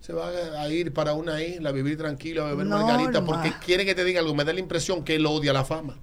se 0.00 0.12
va 0.12 0.28
a 0.28 0.68
ir 0.68 0.92
para 0.92 1.12
una 1.14 1.42
isla, 1.42 1.70
a 1.70 1.72
vivir 1.72 1.98
tranquilo, 1.98 2.44
a 2.44 2.48
beber 2.48 2.66
margarita, 2.66 3.24
porque 3.24 3.52
quiere 3.64 3.84
que 3.84 3.94
te 3.94 4.04
diga 4.04 4.20
algo. 4.20 4.34
Me 4.34 4.44
da 4.44 4.52
la 4.52 4.60
impresión 4.60 5.04
que 5.04 5.16
él 5.16 5.26
odia 5.26 5.52
la 5.52 5.64
fama. 5.64 5.96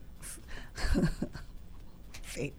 Sí. 2.34 2.54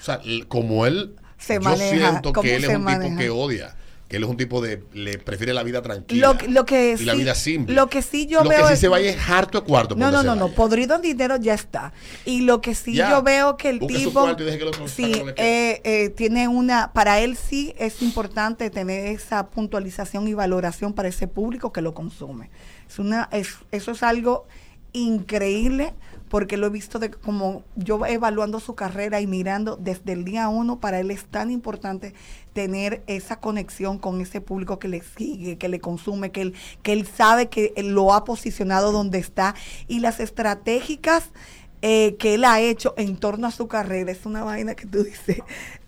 O 0.00 0.04
sea, 0.04 0.20
como 0.48 0.86
él, 0.86 1.14
Se 1.36 1.54
yo 1.54 1.60
maneja, 1.60 2.10
siento 2.10 2.32
que 2.32 2.56
él 2.56 2.64
es 2.64 2.70
un 2.76 2.82
maneja. 2.84 3.08
tipo 3.10 3.18
que 3.18 3.28
odia, 3.30 3.76
que 4.08 4.18
él 4.18 4.22
es 4.24 4.28
un 4.28 4.36
tipo 4.36 4.60
de, 4.60 4.82
le 4.92 5.18
prefiere 5.18 5.54
la 5.54 5.62
vida 5.62 5.80
tranquila. 5.80 6.28
Lo, 6.28 6.36
que- 6.38 6.48
lo 6.48 6.66
que 6.66 6.96
y 7.00 7.04
la 7.04 7.14
vida 7.14 7.34
simple. 7.34 7.74
Lo 7.74 7.88
que 7.88 8.02
sí 8.02 8.26
yo 8.26 8.42
lo 8.44 8.50
veo 8.50 8.60
que 8.60 8.66
sí 8.68 8.72
es- 8.74 8.80
se 8.80 8.88
vaya 8.88 9.10
es 9.10 9.18
harto 9.30 9.60
de 9.60 9.66
cuarto. 9.66 9.96
No, 9.96 10.10
no, 10.10 10.22
no, 10.22 10.34
no, 10.36 10.48
podrido 10.50 10.96
en 10.96 11.02
dinero 11.02 11.36
ya 11.36 11.54
está. 11.54 11.92
Y 12.26 12.42
lo 12.42 12.60
que 12.60 12.74
sí 12.74 12.94
Ya. 12.94 13.08
yo 13.10 13.22
veo 13.22 13.56
que 13.56 13.70
el 13.70 13.78
tipo 13.80 14.30
y 14.30 14.44
deje 14.44 14.58
que 14.58 14.64
otro 14.64 14.88
sí, 14.88 15.12
eh, 15.36 15.80
eh, 15.84 16.10
tiene 16.10 16.48
una, 16.48 16.92
para 16.92 17.20
él 17.20 17.36
sí 17.36 17.74
es 17.78 18.02
importante 18.02 18.68
tener 18.70 19.06
esa 19.06 19.46
puntualización 19.48 20.28
y 20.28 20.34
valoración 20.34 20.92
para 20.92 21.08
ese 21.08 21.26
público 21.26 21.72
que 21.72 21.80
lo 21.80 21.94
consume. 21.94 22.50
Es 22.88 22.98
una, 22.98 23.28
es, 23.32 23.54
eso 23.72 23.92
es 23.92 24.02
algo 24.02 24.46
increíble 24.92 25.92
porque 26.28 26.56
lo 26.56 26.66
he 26.66 26.70
visto 26.70 26.98
de 26.98 27.10
como 27.10 27.62
yo 27.76 28.04
evaluando 28.06 28.60
su 28.60 28.74
carrera 28.74 29.20
y 29.20 29.26
mirando 29.26 29.76
desde 29.76 30.12
el 30.12 30.24
día 30.24 30.48
uno, 30.48 30.80
para 30.80 31.00
él 31.00 31.10
es 31.10 31.24
tan 31.26 31.50
importante 31.50 32.14
tener 32.52 33.02
esa 33.06 33.40
conexión 33.40 33.98
con 33.98 34.20
ese 34.20 34.40
público 34.40 34.78
que 34.78 34.88
le 34.88 35.02
sigue, 35.02 35.58
que 35.58 35.68
le 35.68 35.80
consume, 35.80 36.32
que 36.32 36.42
él, 36.42 36.54
que 36.82 36.92
él 36.92 37.06
sabe 37.06 37.48
que 37.48 37.72
él 37.76 37.94
lo 37.94 38.14
ha 38.14 38.24
posicionado 38.24 38.92
donde 38.92 39.18
está 39.18 39.54
y 39.88 40.00
las 40.00 40.20
estratégicas 40.20 41.30
eh, 41.82 42.16
que 42.18 42.34
él 42.34 42.44
ha 42.44 42.60
hecho 42.60 42.94
en 42.96 43.16
torno 43.18 43.46
a 43.46 43.50
su 43.50 43.68
carrera 43.68 44.10
es 44.10 44.24
una 44.24 44.42
vaina 44.42 44.74
que 44.74 44.86
tú 44.86 45.04
dices. 45.04 45.42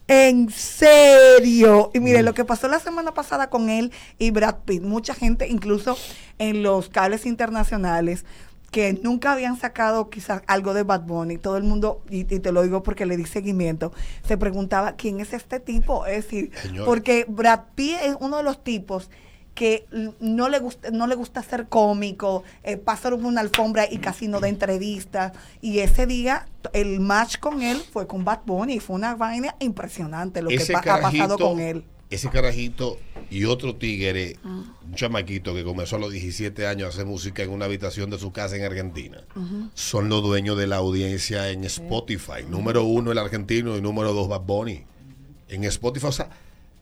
En 0.09 0.51
serio. 0.51 1.90
Y 1.92 1.99
mire, 1.99 2.22
lo 2.22 2.33
que 2.33 2.44
pasó 2.44 2.68
la 2.68 2.79
semana 2.79 3.12
pasada 3.12 3.51
con 3.51 3.68
él 3.68 3.90
y 4.18 4.31
Brad 4.31 4.59
Pitt, 4.64 4.83
mucha 4.83 5.14
gente, 5.14 5.49
incluso 5.49 5.96
en 6.38 6.62
los 6.62 6.88
cables 6.88 7.27
internacionales, 7.27 8.25
que 8.71 8.93
nunca 9.03 9.33
habían 9.33 9.59
sacado 9.59 10.11
quizás 10.11 10.43
algo 10.47 10.75
de 10.75 10.83
Bad 10.83 11.03
Bunny, 11.03 11.39
todo 11.39 11.57
el 11.57 11.63
mundo, 11.63 12.03
y, 12.11 12.21
y 12.21 12.41
te 12.41 12.53
lo 12.53 12.63
digo 12.63 12.83
porque 12.83 13.07
le 13.07 13.17
di 13.17 13.25
seguimiento, 13.25 13.93
se 14.27 14.37
preguntaba 14.37 14.97
quién 14.97 15.21
es 15.21 15.33
este 15.33 15.61
tipo. 15.61 16.07
Es 16.07 16.25
decir, 16.25 16.51
Señor. 16.63 16.85
porque 16.85 17.25
Brad 17.29 17.61
Pitt 17.75 17.97
es 18.03 18.17
uno 18.21 18.37
de 18.39 18.43
los 18.43 18.63
tipos 18.63 19.11
que 19.57 19.87
no 20.21 20.51
le 20.51 20.59
gusta 20.59 20.91
no 20.91 21.07
le 21.07 21.15
gusta 21.15 21.43
ser 21.43 21.67
cómico, 21.69 22.45
eh, 22.63 22.77
pasa 22.77 23.11
por 23.11 23.25
una 23.25 23.41
alfombra 23.41 23.87
y 23.91 23.97
casi 23.97 24.29
no 24.29 24.39
da 24.39 24.49
entrevistas. 24.49 25.33
Y 25.63 25.79
ese 25.79 26.07
día 26.07 26.47
el 26.75 27.01
match 27.01 27.39
con 27.39 27.63
él 27.63 27.79
fue 27.79 28.07
con 28.07 28.25
Bad 28.25 28.41
Bunny 28.45 28.75
y 28.75 28.81
fue 28.81 28.97
una 28.97 29.15
vaina 29.15 29.57
impresionante 29.59 30.43
lo 30.43 30.51
que 30.51 30.57
Ese 30.57 30.77
ha 30.77 30.83
pasado 30.83 31.39
con 31.39 31.59
él. 31.59 31.85
Ese 32.09 32.29
carajito 32.31 32.99
y 33.31 33.45
otro 33.47 33.75
tigre, 33.77 34.37
Ah. 34.45 34.62
un 34.85 34.95
chamaquito 34.95 35.55
que 35.55 35.64
comenzó 35.64 35.97
a 35.97 35.99
los 35.99 36.12
17 36.12 36.66
años 36.66 36.87
a 36.87 36.88
hacer 36.90 37.05
música 37.07 37.42
en 37.42 37.51
una 37.51 37.64
habitación 37.64 38.11
de 38.11 38.19
su 38.19 38.31
casa 38.33 38.57
en 38.57 38.62
Argentina, 38.64 39.25
son 39.75 40.09
los 40.09 40.23
dueños 40.23 40.57
de 40.57 40.69
la 40.69 40.77
audiencia 40.77 41.51
en 41.51 41.64
Spotify. 41.64 42.45
Número 42.49 42.85
uno 42.85 43.11
el 43.11 43.19
argentino 43.19 43.77
y 43.77 43.81
número 43.81 44.12
dos 44.12 44.29
Bad 44.29 44.42
Bunny. 44.42 44.85
En 45.49 45.64
Spotify, 45.64 46.07
o 46.07 46.12
sea, 46.12 46.31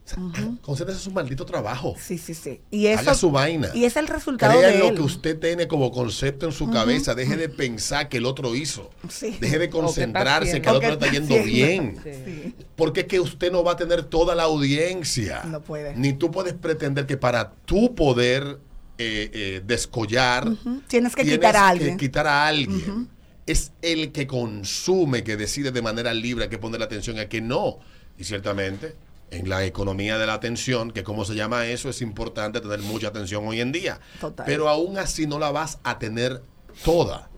o 0.05 0.33
sea, 0.35 0.51
concéntrese 0.61 0.99
en 0.99 1.03
su 1.03 1.11
maldito 1.11 1.45
trabajo. 1.45 1.95
Sí, 1.99 2.17
sí, 2.17 2.33
sí. 2.35 2.61
Y 2.69 2.87
eso, 2.87 3.01
Haga 3.01 3.15
su 3.15 3.31
vaina. 3.31 3.69
Y 3.73 3.85
es 3.85 3.95
el 3.95 4.07
resultado 4.07 4.57
Crea 4.59 4.71
de 4.71 4.77
lo 4.77 4.89
él. 4.89 4.95
que 4.95 5.01
usted 5.01 5.39
tiene 5.39 5.67
como 5.67 5.91
concepto 5.91 6.45
en 6.45 6.51
su 6.51 6.69
cabeza. 6.69 7.15
Deje 7.15 7.35
de 7.37 7.49
pensar 7.49 8.07
que 8.07 8.17
el 8.17 8.25
otro 8.25 8.55
hizo. 8.55 8.91
Sí. 9.09 9.35
Deje 9.39 9.57
de 9.57 9.69
concentrarse 9.69 10.61
que 10.61 10.69
el 10.69 10.75
otro 10.75 10.89
está 10.93 11.07
está 11.07 11.17
yendo 11.17 11.43
bien. 11.43 11.99
Sí. 12.03 12.55
Porque 12.75 13.01
es 13.01 13.07
que 13.07 13.19
usted 13.19 13.51
no 13.51 13.63
va 13.63 13.71
a 13.71 13.77
tener 13.77 14.03
toda 14.03 14.35
la 14.35 14.43
audiencia. 14.43 15.43
No 15.45 15.61
puede. 15.61 15.95
Ni 15.95 16.13
tú 16.13 16.29
puedes 16.29 16.53
pretender 16.53 17.05
que 17.07 17.17
para 17.17 17.51
tú 17.65 17.95
poder 17.95 18.59
eh, 18.97 19.29
eh, 19.33 19.61
descollar. 19.65 20.47
Tienes 20.87 21.15
que 21.15 21.23
quitar 21.23 21.55
a 21.57 21.69
alguien. 21.69 21.97
quitar 21.97 22.27
a 22.27 22.47
alguien. 22.47 23.09
Es 23.45 23.71
el 23.81 24.11
que 24.11 24.25
consume 24.25 25.23
que 25.23 25.35
decide 25.35 25.71
de 25.71 25.81
manera 25.81 26.13
libre 26.13 26.45
a 26.45 26.49
que 26.49 26.57
poner 26.57 26.79
la 26.79 26.85
atención 26.85 27.17
y 27.17 27.19
a 27.19 27.29
que 27.29 27.41
no. 27.41 27.79
Y 28.17 28.23
ciertamente, 28.23 28.95
en 29.31 29.49
la 29.49 29.65
economía 29.65 30.17
de 30.17 30.25
la 30.27 30.33
atención, 30.33 30.91
que 30.91 31.03
como 31.03 31.25
se 31.25 31.35
llama 31.35 31.65
eso, 31.67 31.89
es 31.89 32.01
importante 32.01 32.61
tener 32.61 32.79
mucha 32.81 33.07
atención 33.07 33.47
hoy 33.47 33.59
en 33.61 33.71
día. 33.71 33.99
Total. 34.21 34.45
Pero 34.45 34.69
aún 34.69 34.97
así 34.97 35.27
no 35.27 35.39
la 35.39 35.51
vas 35.51 35.79
a 35.83 35.97
tener 35.99 36.41
toda. 36.83 37.29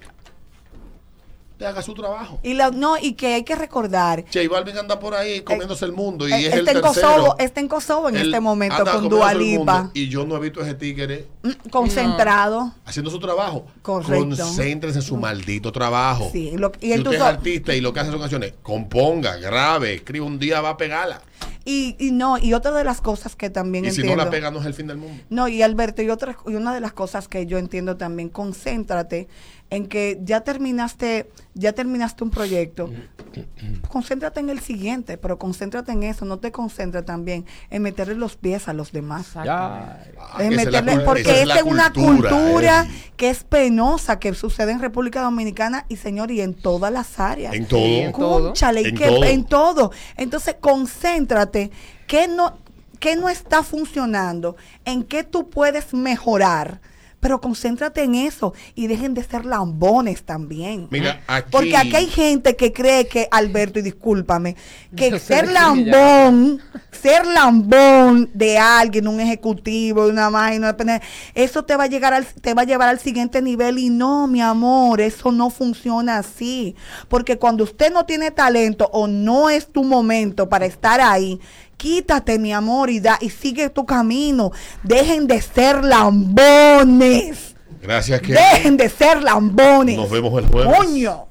Te 1.58 1.66
haga 1.66 1.82
su 1.82 1.96
trabajo. 1.96 2.40
Y 2.44 2.54
la- 2.54 2.70
no, 2.70 2.98
y 3.02 3.14
que 3.14 3.34
hay 3.34 3.44
que 3.44 3.56
recordar. 3.56 4.26
J 4.32 4.48
Balvin 4.48 4.78
anda 4.78 5.00
por 5.00 5.16
ahí 5.16 5.42
comiéndose 5.42 5.86
el 5.86 5.92
mundo 5.92 6.30
y 6.30 6.32
eh, 6.34 6.38
es 6.50 6.54
el 6.54 6.60
está, 6.60 6.72
en 6.74 6.82
tercero. 6.84 7.08
Kosovo, 7.08 7.36
está 7.40 7.60
en 7.62 7.68
Kosovo 7.68 8.10
en 8.10 8.16
Él 8.18 8.28
este 8.28 8.40
momento 8.40 8.76
con 8.78 8.86
comiéndose 8.86 9.10
Dua 9.16 9.32
el 9.32 9.38
mundo 9.40 9.60
Lipa. 9.74 9.92
Y 9.96 10.08
yo 10.08 10.24
no 10.28 10.36
he 10.36 10.40
visto 10.40 10.62
ese 10.62 10.76
tigre 10.76 11.26
Mm, 11.42 11.70
Concentrado. 11.72 12.76
haciendo 12.86 13.10
su 13.10 13.18
trabajo. 13.20 13.66
Correcto. 13.82 14.36
Concéntrese 14.38 15.00
en 15.00 15.02
su 15.02 15.18
maldito 15.18 15.72
trabajo. 15.72 16.30
Sí, 16.32 16.52
lo- 16.56 16.72
y 16.80 16.92
si 16.94 16.98
usted 17.00 17.14
es 17.14 17.22
artista 17.22 17.74
y 17.74 17.82
lo 17.82 17.92
que 17.92 18.02
hace 18.02 18.12
son 18.12 18.20
canciones, 18.20 18.54
componga, 18.62 19.38
grabe, 19.38 19.96
escriba 19.96 20.28
un 20.28 20.38
día, 20.38 20.62
va 20.62 20.70
a 20.70 20.78
pegarla. 20.78 21.24
Y, 21.70 21.98
y 22.00 22.12
no, 22.12 22.38
y 22.38 22.54
otra 22.54 22.72
de 22.72 22.86
las 22.86 23.02
cosas 23.02 23.36
que 23.36 23.50
también 23.50 23.84
Y 23.84 23.92
si 23.92 24.00
entiendo. 24.00 24.24
no 24.24 24.26
la 24.26 24.32
pega, 24.32 24.52
no 24.52 24.62
es 24.62 24.66
el 24.66 24.74
fin 24.74 24.88
del 24.88 24.96
mundo. 24.98 25.22
No, 25.30 25.50
y 25.50 25.62
Alberto, 25.64 26.02
y, 26.02 26.10
otra, 26.10 26.38
y 26.48 26.56
una 26.56 26.74
de 26.74 26.80
las 26.80 26.94
cosas 26.94 27.28
que 27.28 27.46
yo 27.46 27.58
entiendo 27.58 27.98
también, 27.98 28.30
concéntrate 28.30 29.28
en 29.70 29.88
que 29.88 30.18
ya 30.24 30.42
terminaste, 30.42 31.30
ya 31.54 31.74
terminaste 31.74 32.24
un 32.24 32.30
proyecto, 32.30 32.90
concéntrate 33.90 34.40
en 34.40 34.50
el 34.50 34.60
siguiente, 34.60 35.18
pero 35.18 35.38
concéntrate 35.38 35.92
en 35.92 36.04
eso, 36.04 36.24
no 36.24 36.40
te 36.40 36.52
concentres 36.54 37.04
también 37.06 37.46
en 37.70 37.82
meterle 37.82 38.16
los 38.16 38.38
pies 38.38 38.68
a 38.68 38.74
los 38.74 38.92
demás. 38.94 39.34
Ya. 39.36 40.00
Ah, 40.18 40.38
En 40.40 40.54
meterle- 40.54 41.04
porque 41.04 41.42
esa 41.42 41.56
es, 41.58 41.64
una 41.64 41.92
cultura 41.92 42.84
eh. 42.90 43.07
Que 43.18 43.30
es 43.32 43.44
penosa, 43.44 44.20
que 44.20 44.34
sucede 44.36 44.72
en 44.72 44.80
República 44.80 45.22
Dominicana 45.24 45.86
y 45.90 45.98
señor, 45.98 46.32
y 46.32 46.40
en 46.42 46.54
todas 46.54 46.92
las 46.94 47.20
áreas. 47.20 47.54
En 47.56 47.66
todo. 47.68 47.80
Sí, 47.80 47.96
en 48.00 48.12
todo. 48.14 48.54
Y 48.54 48.86
En 48.86 48.96
que- 48.96 49.08
todo. 49.08 49.24
en 49.26 49.44
todo. 49.44 49.92
Entonces, 50.16 50.56
concéntrate. 50.60 51.72
¿Qué 52.08 52.28
no, 52.28 52.58
qué 53.00 53.16
no 53.16 53.28
está 53.28 53.64
funcionando? 53.64 54.56
¿En 54.86 55.04
qué 55.04 55.24
tú 55.24 55.50
puedes 55.50 55.94
mejorar? 55.94 56.80
Pero 57.20 57.42
concéntrate 57.42 58.04
en 58.04 58.16
eso 58.16 58.54
y 58.76 58.88
dejen 58.88 59.14
de 59.14 59.24
ser 59.24 59.46
lambones 59.46 60.24
también. 60.24 60.88
Mira, 60.92 61.22
aquí. 61.28 61.50
Porque 61.52 61.76
aquí 61.76 61.96
hay 61.96 62.08
gente 62.08 62.56
que 62.56 62.72
cree 62.72 63.08
que, 63.08 63.28
Alberto, 63.32 63.80
y 63.80 63.82
discúlpame, 63.82 64.56
que 64.96 65.18
ser 65.20 65.52
lambón, 65.52 66.62
ser 66.92 67.26
lambón 67.26 68.30
de 68.34 68.58
alguien, 68.58 69.08
un 69.08 69.20
ejecutivo, 69.20 70.06
de 70.06 70.12
una 70.12 70.30
máquina, 70.30 70.76
eso 71.34 71.66
te 71.66 71.76
va 71.76 71.86
a 71.86 71.88
llegar 71.88 72.14
al, 72.14 72.26
te 72.26 72.54
va 72.54 72.62
a 72.62 72.66
llevar 72.66 72.90
al 72.90 73.00
siguiente 73.00 73.42
nivel 73.42 73.80
y 73.80 73.90
no, 73.90 74.28
mi 74.28 74.42
amor, 74.42 75.02
eso 75.02 75.32
no 75.32 75.50
funciona 75.50 76.20
así. 76.20 76.76
Porque 77.08 77.38
cuando 77.38 77.64
usted 77.64 77.92
no 77.92 78.06
tiene 78.06 78.32
talento 78.32 78.90
o 78.94 79.08
no 79.08 79.50
es 79.50 79.72
tu 79.72 79.84
momento 79.84 80.50
para 80.50 80.66
estar 80.66 81.02
ahí, 81.02 81.40
quítate, 81.78 82.40
mi 82.40 82.52
amor, 82.54 82.90
y 82.90 83.00
da, 83.00 83.18
y 83.22 83.30
sigue 83.30 83.70
tu 83.70 83.86
camino. 83.86 84.52
Dejen 84.84 85.28
de 85.28 85.42
ser 85.42 85.84
lambones. 85.84 87.56
Gracias, 87.82 88.22
que 88.22 88.34
Dejen 88.34 88.76
de 88.76 88.90
ser 88.90 89.24
lambones. 89.24 89.98
Nos 89.98 90.10
vemos 90.10 90.38
el 90.44 90.50
jueves. 90.50 90.76
Coño. 90.76 91.28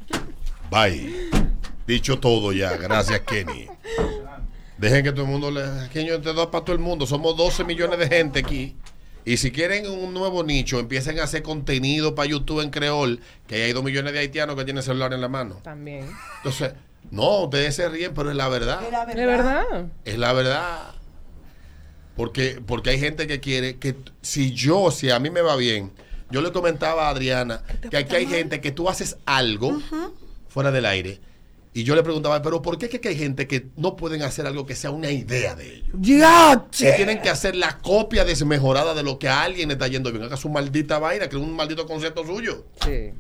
Bye. 0.71 1.31
Dicho 1.87 2.19
todo 2.19 2.53
ya. 2.53 2.77
Gracias, 2.77 3.21
Kenny. 3.21 3.69
Dejen 4.79 5.05
que 5.05 5.13
todo 5.13 5.23
el 5.23 5.31
mundo 5.31 5.51
le. 5.51 5.89
Que 5.91 6.05
yo 6.05 6.21
te 6.21 6.33
doy 6.33 6.47
para 6.47 6.65
todo 6.65 6.75
el 6.75 6.83
mundo. 6.83 7.07
Somos 7.07 7.37
12 7.37 7.65
millones 7.65 7.99
de 7.99 8.09
gente 8.09 8.41
aquí. 8.41 8.77
Y 9.25 9.39
si 9.39 9.51
quieren 9.51 9.89
un 9.89 10.15
nuevo 10.15 10.45
nicho, 10.45 10.79
empiecen 10.79 11.19
a 11.19 11.25
hacer 11.25 11.43
contenido 11.43 12.15
para 12.15 12.29
YouTube 12.29 12.61
en 12.61 12.71
creol, 12.71 13.21
que 13.49 13.65
hay 13.65 13.73
2 13.73 13.83
millones 13.83 14.13
de 14.13 14.21
haitianos 14.21 14.55
que 14.55 14.65
tienen 14.65 14.85
celular 14.85 15.13
en 15.13 15.21
la 15.21 15.29
mano. 15.29 15.57
También. 15.65 16.09
Entonces, 16.37 16.75
no, 17.11 17.45
ustedes 17.45 17.77
se 17.77 17.89
ríen, 17.89 18.13
pero 18.15 18.31
es 18.31 18.37
la 18.37 18.49
verdad. 18.49 18.81
¿De 19.15 19.27
verdad? 19.27 19.87
Es 20.05 20.19
la 20.19 20.33
verdad. 20.33 20.95
Porque, 22.17 22.63
porque 22.67 22.91
hay 22.91 22.99
gente 22.99 23.27
que 23.27 23.41
quiere 23.41 23.77
que 23.77 23.95
si 24.23 24.53
yo, 24.53 24.91
si 24.91 25.11
a 25.11 25.19
mí 25.19 25.31
me 25.31 25.43
va 25.43 25.57
bien, 25.57 25.93
yo 26.31 26.41
le 26.41 26.51
comentaba 26.51 27.09
a 27.09 27.11
Adriana 27.11 27.63
que 27.91 27.97
aquí 27.97 28.17
hay 28.17 28.27
gente 28.27 28.61
que 28.61 28.73
tú 28.73 28.89
haces 28.89 29.19
algo 29.27 29.81
fuera 30.49 30.71
del 30.71 30.87
aire 30.87 31.21
y 31.77 31.85
yo 31.85 31.95
le 31.95 32.03
preguntaba, 32.03 32.41
pero 32.41 32.63
¿por 32.63 32.79
qué 32.79 32.87
es 32.87 32.99
que 32.99 33.09
hay 33.09 33.19
gente 33.19 33.47
que 33.47 33.67
no 33.77 33.97
pueden 33.97 34.23
hacer 34.23 34.47
algo 34.47 34.65
que 34.65 34.75
sea 34.75 34.91
una 34.91 35.11
idea 35.11 35.55
de 35.55 35.75
ellos? 35.75 35.95
Ya, 36.01 36.65
Que 36.71 36.93
tienen 36.93 37.21
que 37.21 37.29
hacer 37.29 37.55
la 37.55 37.77
copia 37.77 38.25
desmejorada 38.25 38.95
de 38.95 39.03
lo 39.03 39.19
que 39.19 39.29
a 39.29 39.43
alguien 39.43 39.69
le 39.69 39.75
está 39.75 39.87
yendo 39.87 40.11
bien. 40.11 40.25
Haga 40.25 40.39
su 40.39 40.49
maldita 40.49 40.99
vaina, 40.99 41.29
que 41.29 41.37
es 41.37 41.43
un 41.43 41.55
maldito 41.55 41.87
concepto 41.87 42.25
suyo. 42.25 42.65
Sí. 42.83 43.13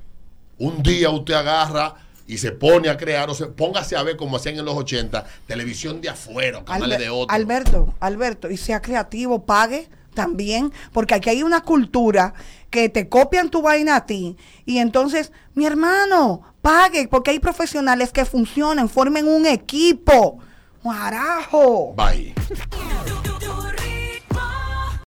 Un 0.57 0.83
día 0.83 1.11
usted 1.11 1.35
agarra 1.35 1.96
y 2.27 2.39
se 2.39 2.53
pone 2.53 2.89
a 2.89 2.97
crear, 2.97 3.31
o 3.31 3.35
se 3.35 3.47
póngase 3.47 3.97
a 3.97 4.03
ver 4.03 4.17
como 4.17 4.37
hacían 4.37 4.59
en 4.59 4.65
los 4.65 4.77
80, 4.77 5.25
televisión 5.47 6.01
de 6.01 6.09
afuera, 6.09 6.65
canales 6.65 6.99
de 6.99 7.09
otro. 7.09 7.35
Alberto, 7.35 7.95
Alberto, 8.01 8.51
y 8.51 8.57
sea 8.57 8.81
creativo, 8.83 9.45
pague 9.45 9.89
también, 10.15 10.73
porque 10.93 11.15
aquí 11.15 11.31
hay 11.31 11.43
una 11.43 11.61
cultura 11.61 12.35
que 12.71 12.89
te 12.89 13.09
copian 13.09 13.51
tu 13.51 13.62
vaina 13.62 13.97
a 13.97 14.07
ti. 14.07 14.37
Y 14.65 14.79
entonces, 14.79 15.31
mi 15.55 15.67
hermano, 15.67 16.43
pague, 16.62 17.07
porque 17.09 17.31
hay 17.31 17.39
profesionales 17.39 18.12
que 18.12 18.25
funcionan, 18.25 18.89
formen 18.89 19.29
un 19.29 19.47
equipo. 19.47 20.39
¡Carajo! 20.83 21.95
Bye. 21.95 22.35